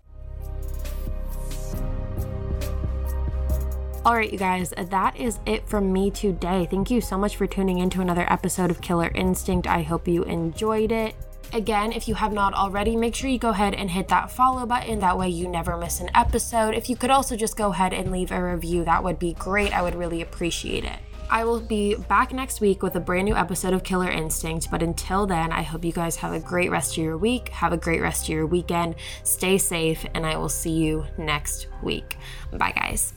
All 4.04 4.16
right, 4.16 4.32
you 4.32 4.38
guys, 4.38 4.74
that 4.76 5.16
is 5.16 5.38
it 5.46 5.68
from 5.68 5.92
me 5.92 6.10
today. 6.10 6.66
Thank 6.68 6.90
you 6.90 7.00
so 7.00 7.16
much 7.16 7.36
for 7.36 7.46
tuning 7.46 7.78
in 7.78 7.88
to 7.90 8.00
another 8.00 8.30
episode 8.32 8.68
of 8.68 8.80
Killer 8.80 9.12
Instinct. 9.14 9.68
I 9.68 9.82
hope 9.82 10.08
you 10.08 10.24
enjoyed 10.24 10.90
it. 10.90 11.14
Again, 11.52 11.92
if 11.92 12.08
you 12.08 12.14
have 12.14 12.32
not 12.32 12.54
already, 12.54 12.96
make 12.96 13.14
sure 13.14 13.28
you 13.28 13.38
go 13.38 13.50
ahead 13.50 13.74
and 13.74 13.90
hit 13.90 14.08
that 14.08 14.30
follow 14.30 14.64
button. 14.64 15.00
That 15.00 15.18
way 15.18 15.28
you 15.28 15.46
never 15.48 15.76
miss 15.76 16.00
an 16.00 16.10
episode. 16.14 16.74
If 16.74 16.88
you 16.88 16.96
could 16.96 17.10
also 17.10 17.36
just 17.36 17.58
go 17.58 17.70
ahead 17.70 17.92
and 17.92 18.10
leave 18.10 18.32
a 18.32 18.42
review, 18.42 18.84
that 18.84 19.04
would 19.04 19.18
be 19.18 19.34
great. 19.34 19.76
I 19.76 19.82
would 19.82 19.94
really 19.94 20.22
appreciate 20.22 20.84
it. 20.84 20.98
I 21.28 21.44
will 21.44 21.60
be 21.60 21.94
back 21.94 22.32
next 22.32 22.60
week 22.60 22.82
with 22.82 22.94
a 22.96 23.00
brand 23.00 23.26
new 23.26 23.34
episode 23.34 23.74
of 23.74 23.84
Killer 23.84 24.10
Instinct. 24.10 24.70
But 24.70 24.82
until 24.82 25.26
then, 25.26 25.52
I 25.52 25.62
hope 25.62 25.84
you 25.84 25.92
guys 25.92 26.16
have 26.16 26.32
a 26.32 26.40
great 26.40 26.70
rest 26.70 26.92
of 26.92 27.04
your 27.04 27.18
week. 27.18 27.48
Have 27.50 27.72
a 27.72 27.78
great 27.78 28.00
rest 28.00 28.24
of 28.24 28.28
your 28.30 28.46
weekend. 28.46 28.96
Stay 29.22 29.58
safe, 29.58 30.06
and 30.14 30.26
I 30.26 30.36
will 30.36 30.48
see 30.50 30.72
you 30.72 31.06
next 31.18 31.68
week. 31.82 32.16
Bye, 32.52 32.72
guys. 32.72 33.12